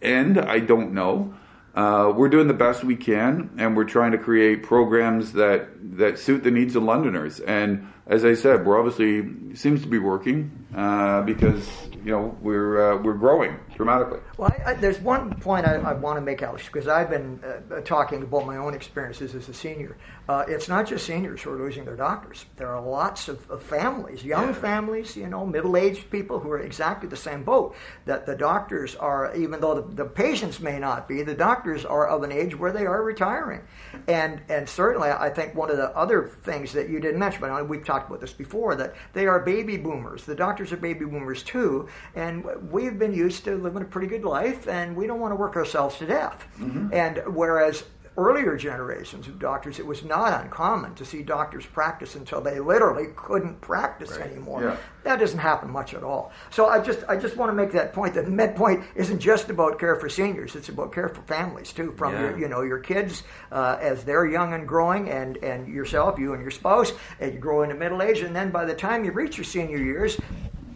end, 0.00 0.40
I 0.40 0.60
don't 0.60 0.94
know. 0.94 1.34
Uh, 1.74 2.12
we're 2.16 2.28
doing 2.28 2.48
the 2.48 2.54
best 2.54 2.82
we 2.82 2.96
can, 2.96 3.50
and 3.56 3.76
we're 3.76 3.84
trying 3.84 4.12
to 4.12 4.18
create 4.18 4.62
programs 4.62 5.32
that 5.32 5.68
that 5.98 6.18
suit 6.18 6.42
the 6.42 6.50
needs 6.50 6.74
of 6.74 6.82
Londoners. 6.82 7.40
And 7.40 7.92
as 8.10 8.24
I 8.24 8.34
said, 8.34 8.66
we're 8.66 8.76
obviously 8.76 9.54
seems 9.54 9.82
to 9.82 9.86
be 9.86 9.98
working 9.98 10.66
uh, 10.74 11.22
because 11.22 11.68
you 12.04 12.10
know 12.10 12.36
we're 12.42 12.94
uh, 12.94 12.96
we're 12.96 13.14
growing 13.14 13.56
dramatically. 13.76 14.18
Well, 14.36 14.52
I, 14.66 14.70
I, 14.70 14.74
there's 14.74 14.98
one 15.00 15.38
point 15.40 15.64
I, 15.64 15.76
I 15.76 15.92
want 15.92 16.16
to 16.16 16.20
make, 16.20 16.42
Alex, 16.42 16.66
because 16.66 16.88
I've 16.88 17.08
been 17.08 17.40
uh, 17.44 17.80
talking 17.82 18.22
about 18.22 18.46
my 18.46 18.56
own 18.56 18.74
experiences 18.74 19.34
as 19.34 19.48
a 19.48 19.54
senior. 19.54 19.96
Uh, 20.28 20.44
it's 20.48 20.68
not 20.68 20.86
just 20.86 21.06
seniors 21.06 21.42
who 21.42 21.50
are 21.52 21.58
losing 21.58 21.84
their 21.84 21.96
doctors. 21.96 22.46
There 22.56 22.68
are 22.68 22.80
lots 22.80 23.28
of, 23.28 23.48
of 23.50 23.62
families, 23.62 24.24
young 24.24 24.48
yeah. 24.48 24.54
families, 24.54 25.16
you 25.16 25.28
know, 25.28 25.46
middle-aged 25.46 26.10
people 26.10 26.38
who 26.40 26.50
are 26.50 26.60
exactly 26.60 27.08
the 27.08 27.16
same 27.16 27.42
boat. 27.42 27.74
That 28.06 28.26
the 28.26 28.34
doctors 28.34 28.96
are, 28.96 29.34
even 29.36 29.60
though 29.60 29.80
the, 29.80 29.94
the 29.94 30.04
patients 30.04 30.60
may 30.60 30.78
not 30.78 31.08
be, 31.08 31.22
the 31.22 31.34
doctors 31.34 31.84
are 31.84 32.08
of 32.08 32.22
an 32.22 32.32
age 32.32 32.58
where 32.58 32.72
they 32.72 32.86
are 32.86 33.02
retiring. 33.02 33.62
And 34.08 34.40
and 34.48 34.68
certainly, 34.68 35.10
I 35.10 35.30
think 35.30 35.54
one 35.54 35.70
of 35.70 35.76
the 35.76 35.96
other 35.96 36.28
things 36.42 36.72
that 36.72 36.88
you 36.88 36.98
didn't 36.98 37.20
mention, 37.20 37.40
but 37.40 37.68
we've 37.68 37.84
talked 37.84 37.99
about 38.06 38.20
this 38.20 38.32
before, 38.32 38.74
that 38.76 38.94
they 39.12 39.26
are 39.26 39.40
baby 39.40 39.76
boomers. 39.76 40.24
The 40.24 40.34
doctors 40.34 40.72
are 40.72 40.76
baby 40.76 41.04
boomers 41.04 41.42
too, 41.42 41.88
and 42.14 42.44
we've 42.70 42.98
been 42.98 43.14
used 43.14 43.44
to 43.44 43.56
living 43.56 43.82
a 43.82 43.86
pretty 43.86 44.06
good 44.06 44.24
life, 44.24 44.68
and 44.68 44.96
we 44.96 45.06
don't 45.06 45.20
want 45.20 45.32
to 45.32 45.36
work 45.36 45.56
ourselves 45.56 45.98
to 45.98 46.06
death. 46.06 46.46
Mm-hmm. 46.58 46.92
And 46.92 47.22
whereas 47.34 47.84
earlier 48.16 48.56
generations 48.56 49.28
of 49.28 49.38
doctors, 49.38 49.78
it 49.78 49.86
was 49.86 50.04
not 50.04 50.42
uncommon 50.42 50.94
to 50.96 51.04
see 51.04 51.22
doctors 51.22 51.64
practice 51.64 52.16
until 52.16 52.40
they 52.40 52.58
literally 52.60 53.08
couldn't 53.16 53.60
practice 53.60 54.10
right. 54.12 54.30
anymore. 54.30 54.62
Yeah. 54.62 54.76
That 55.04 55.18
doesn't 55.18 55.38
happen 55.38 55.70
much 55.70 55.94
at 55.94 56.02
all. 56.02 56.32
So 56.50 56.66
I 56.66 56.80
just 56.80 57.04
I 57.08 57.16
just 57.16 57.36
want 57.36 57.50
to 57.50 57.54
make 57.54 57.72
that 57.72 57.92
point 57.92 58.14
that 58.14 58.26
MedPoint 58.26 58.84
isn't 58.94 59.18
just 59.20 59.48
about 59.48 59.78
care 59.78 59.96
for 59.96 60.08
seniors; 60.08 60.56
it's 60.56 60.68
about 60.68 60.92
care 60.92 61.08
for 61.08 61.22
families 61.22 61.72
too. 61.72 61.92
From 61.96 62.12
yeah. 62.12 62.20
your 62.20 62.38
you 62.38 62.48
know 62.48 62.62
your 62.62 62.78
kids 62.78 63.22
uh, 63.52 63.78
as 63.80 64.04
they're 64.04 64.26
young 64.26 64.52
and 64.52 64.68
growing, 64.68 65.08
and 65.08 65.36
and 65.38 65.68
yourself, 65.68 66.18
you 66.18 66.34
and 66.34 66.42
your 66.42 66.50
spouse, 66.50 66.92
and 67.20 67.32
you 67.32 67.38
grow 67.38 67.62
into 67.62 67.74
middle 67.74 68.02
age, 68.02 68.20
and 68.20 68.34
then 68.34 68.50
by 68.50 68.64
the 68.64 68.74
time 68.74 69.04
you 69.04 69.12
reach 69.12 69.38
your 69.38 69.44
senior 69.44 69.78
years, 69.78 70.18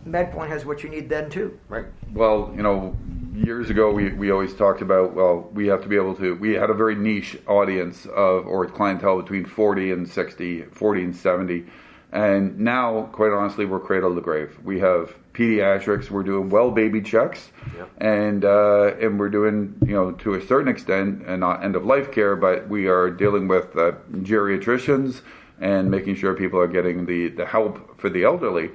MedPoint 0.07 0.49
has 0.49 0.65
what 0.65 0.83
you 0.83 0.89
need 0.89 1.09
then 1.09 1.29
too. 1.29 1.59
Right. 1.69 1.87
Well, 2.13 2.53
you 2.57 2.63
know, 2.63 2.97
years 3.35 3.69
ago 3.69 3.91
we, 3.91 4.13
we 4.13 4.31
always 4.31 4.55
talked 4.55 4.81
about 4.81 5.15
well 5.15 5.49
we 5.53 5.67
have 5.67 5.83
to 5.83 5.89
be 5.89 5.97
able 5.97 6.15
to 6.15 6.37
we 6.37 6.55
had 6.55 6.71
a 6.71 6.75
very 6.75 6.95
niche 6.95 7.37
audience 7.47 8.07
of 8.07 8.47
or 8.47 8.65
clientele 8.67 9.21
between 9.21 9.45
40 9.45 9.91
and 9.91 10.09
60 10.09 10.63
40 10.63 11.03
and 11.03 11.17
70 11.17 11.65
and 12.13 12.59
now 12.59 13.09
quite 13.13 13.33
honestly 13.33 13.65
we're 13.65 13.81
cradle 13.81 14.15
to 14.15 14.21
grave 14.21 14.57
we 14.63 14.79
have 14.79 15.17
pediatrics 15.33 16.11
we're 16.11 16.23
doing 16.23 16.49
well 16.49 16.71
baby 16.71 17.01
checks 17.01 17.51
yep. 17.77 17.91
and 17.99 18.45
uh, 18.45 18.95
and 19.01 19.19
we're 19.19 19.29
doing 19.29 19.75
you 19.85 19.95
know 19.95 20.13
to 20.13 20.35
a 20.35 20.47
certain 20.47 20.69
extent 20.69 21.25
and 21.27 21.41
not 21.41 21.65
end 21.65 21.75
of 21.75 21.85
life 21.85 22.13
care 22.13 22.37
but 22.37 22.69
we 22.69 22.87
are 22.87 23.11
dealing 23.11 23.49
with 23.49 23.77
uh, 23.77 23.93
geriatricians 24.13 25.23
and 25.61 25.91
making 25.91 26.15
sure 26.17 26.35
people 26.35 26.59
are 26.59 26.69
getting 26.69 27.07
the, 27.07 27.29
the 27.29 27.47
help 27.47 27.99
for 28.01 28.11
the 28.11 28.25
elderly. 28.25 28.71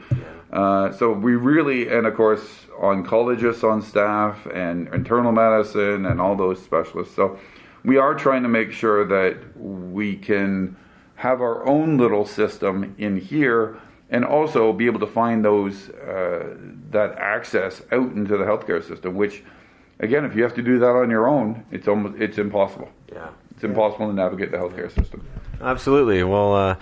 Uh, 0.51 0.91
so 0.91 1.11
we 1.11 1.35
really, 1.35 1.87
and 1.89 2.07
of 2.07 2.15
course, 2.15 2.65
oncologists 2.79 3.63
on 3.63 3.81
staff 3.81 4.47
and 4.53 4.87
internal 4.93 5.31
medicine 5.31 6.05
and 6.05 6.19
all 6.19 6.35
those 6.35 6.61
specialists. 6.63 7.15
So 7.15 7.37
we 7.83 7.97
are 7.97 8.15
trying 8.15 8.43
to 8.43 8.49
make 8.49 8.71
sure 8.71 9.05
that 9.05 9.57
we 9.57 10.15
can 10.15 10.75
have 11.15 11.41
our 11.41 11.65
own 11.67 11.97
little 11.97 12.25
system 12.25 12.95
in 12.97 13.17
here 13.17 13.77
and 14.09 14.25
also 14.25 14.73
be 14.73 14.85
able 14.85 14.99
to 14.99 15.07
find 15.07 15.45
those 15.45 15.89
uh, 15.89 16.55
that 16.89 17.17
access 17.17 17.81
out 17.91 18.11
into 18.13 18.37
the 18.37 18.43
healthcare 18.43 18.81
system 18.81 19.15
which 19.15 19.43
again 19.99 20.25
if 20.25 20.35
you 20.35 20.41
have 20.41 20.53
to 20.53 20.61
do 20.61 20.79
that 20.79 20.95
on 20.95 21.09
your 21.09 21.27
own 21.27 21.63
it's 21.71 21.87
almost 21.87 22.19
it's 22.19 22.37
impossible 22.37 22.89
yeah 23.11 23.29
it's 23.59 23.65
impossible 23.65 24.07
to 24.07 24.13
navigate 24.13 24.51
the 24.51 24.57
healthcare 24.57 24.93
system 24.93 25.21
Absolutely. 25.61 26.23
Well, 26.23 26.55
uh, 26.55 26.75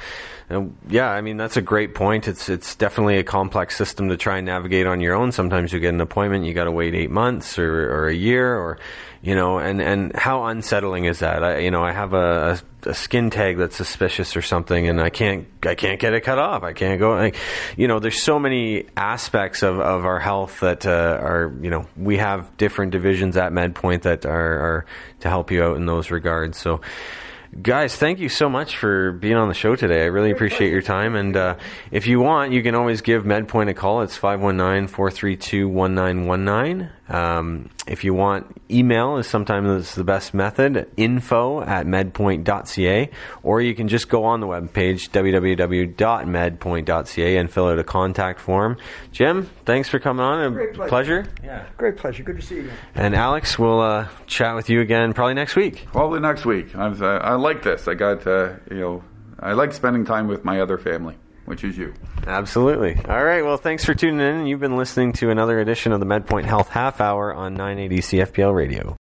yeah, 0.87 1.09
I 1.09 1.21
mean 1.21 1.37
that's 1.37 1.57
a 1.57 1.61
great 1.61 1.95
point. 1.95 2.27
It's 2.27 2.47
it's 2.47 2.75
definitely 2.75 3.17
a 3.17 3.23
complex 3.23 3.75
system 3.75 4.09
to 4.09 4.17
try 4.17 4.37
and 4.37 4.45
navigate 4.45 4.85
on 4.87 5.01
your 5.01 5.15
own. 5.15 5.31
Sometimes 5.31 5.73
you 5.73 5.79
get 5.79 5.93
an 5.93 6.01
appointment, 6.01 6.45
you 6.45 6.53
got 6.53 6.65
to 6.65 6.71
wait 6.71 6.93
eight 6.95 7.11
months 7.11 7.59
or, 7.59 7.91
or 7.91 8.07
a 8.07 8.13
year, 8.13 8.55
or 8.55 8.77
you 9.27 9.35
know, 9.35 9.57
and, 9.59 9.81
and 9.81 10.15
how 10.15 10.45
unsettling 10.45 11.03
is 11.03 11.19
that? 11.19 11.43
I, 11.43 11.57
you 11.57 11.69
know, 11.69 11.83
I 11.83 11.91
have 11.91 12.13
a, 12.13 12.61
a, 12.85 12.91
a, 12.91 12.93
skin 12.93 13.29
tag 13.29 13.57
that's 13.57 13.75
suspicious 13.75 14.37
or 14.37 14.41
something, 14.41 14.87
and 14.87 15.01
I 15.01 15.09
can't 15.09 15.45
I 15.65 15.75
can't 15.75 15.99
get 15.99 16.13
it 16.13 16.21
cut 16.21 16.39
off. 16.39 16.63
I 16.63 16.71
can't 16.71 16.97
go. 16.97 17.13
Like, 17.13 17.35
you 17.75 17.89
know, 17.89 17.99
there's 17.99 18.23
so 18.23 18.39
many 18.39 18.85
aspects 18.95 19.63
of, 19.63 19.81
of 19.81 20.05
our 20.05 20.21
health 20.21 20.61
that 20.61 20.85
uh, 20.85 21.19
are 21.21 21.53
you 21.61 21.69
know 21.69 21.87
we 21.97 22.15
have 22.19 22.55
different 22.55 22.93
divisions 22.93 23.35
at 23.35 23.51
MedPoint 23.51 24.03
that 24.03 24.25
are, 24.25 24.59
are 24.59 24.85
to 25.19 25.27
help 25.27 25.51
you 25.51 25.61
out 25.61 25.75
in 25.75 25.85
those 25.85 26.09
regards. 26.09 26.57
So. 26.57 26.79
Guys, 27.61 27.95
thank 27.95 28.19
you 28.19 28.27
so 28.27 28.49
much 28.49 28.77
for 28.77 29.13
being 29.13 29.35
on 29.35 29.47
the 29.47 29.53
show 29.53 29.75
today. 29.75 30.03
I 30.03 30.07
really 30.07 30.31
appreciate 30.31 30.69
your 30.69 30.81
time. 30.81 31.15
And 31.15 31.35
uh, 31.35 31.55
if 31.91 32.05
you 32.05 32.19
want, 32.19 32.51
you 32.51 32.61
can 32.61 32.75
always 32.75 33.01
give 33.01 33.23
MedPoint 33.23 33.69
a 33.69 33.73
call. 33.73 34.01
It's 34.01 34.17
519 34.17 34.87
432 34.89 35.67
1919. 35.67 36.91
Um, 37.09 37.69
if 37.87 38.03
you 38.03 38.13
want, 38.13 38.45
email 38.69 39.17
is 39.17 39.25
sometimes 39.27 39.95
the 39.95 40.03
best 40.03 40.33
method, 40.33 40.89
info 40.97 41.61
at 41.61 41.85
medpoint.ca, 41.85 43.09
or 43.43 43.61
you 43.61 43.73
can 43.75 43.87
just 43.87 44.09
go 44.09 44.25
on 44.25 44.41
the 44.41 44.47
webpage, 44.47 45.11
www.medpoint.ca, 45.11 47.37
and 47.37 47.49
fill 47.49 47.67
out 47.67 47.79
a 47.79 47.83
contact 47.83 48.41
form. 48.41 48.77
Jim, 49.11 49.49
thanks 49.65 49.89
for 49.89 49.99
coming 49.99 50.23
on. 50.23 50.53
Great 50.53 50.73
pleasure. 50.73 50.89
pleasure. 50.89 51.27
Yeah. 51.43 51.65
Great 51.77 51.97
pleasure. 51.97 52.23
Good 52.23 52.37
to 52.37 52.41
see 52.41 52.55
you. 52.55 52.71
And 52.95 53.15
Alex, 53.15 53.57
we'll 53.57 53.79
uh, 53.79 54.09
chat 54.25 54.55
with 54.55 54.69
you 54.69 54.81
again 54.81 55.13
probably 55.13 55.35
next 55.35 55.55
week. 55.55 55.87
Probably 55.91 56.19
next 56.19 56.45
week. 56.45 56.75
i 56.75 56.87
uh, 56.87 57.19
I 57.23 57.35
like 57.35 57.63
this. 57.63 57.87
I 57.87 57.93
got, 57.93 58.27
uh, 58.27 58.55
you 58.69 58.79
know, 58.79 59.03
I 59.39 59.53
like 59.53 59.71
spending 59.73 60.03
time 60.03 60.27
with 60.27 60.43
my 60.43 60.59
other 60.59 60.77
family 60.77 61.15
which 61.47 61.63
is 61.63 61.77
you. 61.77 61.93
Absolutely. 62.27 62.97
All 63.09 63.23
right. 63.23 63.43
Well, 63.43 63.57
thanks 63.57 63.83
for 63.83 63.95
tuning 63.95 64.19
in. 64.19 64.45
You've 64.45 64.59
been 64.59 64.77
listening 64.77 65.13
to 65.13 65.31
another 65.31 65.59
edition 65.59 65.93
of 65.93 65.99
the 65.99 66.05
MedPoint 66.05 66.45
Health 66.45 66.69
Half 66.69 67.01
Hour 67.01 67.33
on 67.33 67.55
980 67.55 67.97
CFPL 68.01 68.53
Radio. 68.53 68.95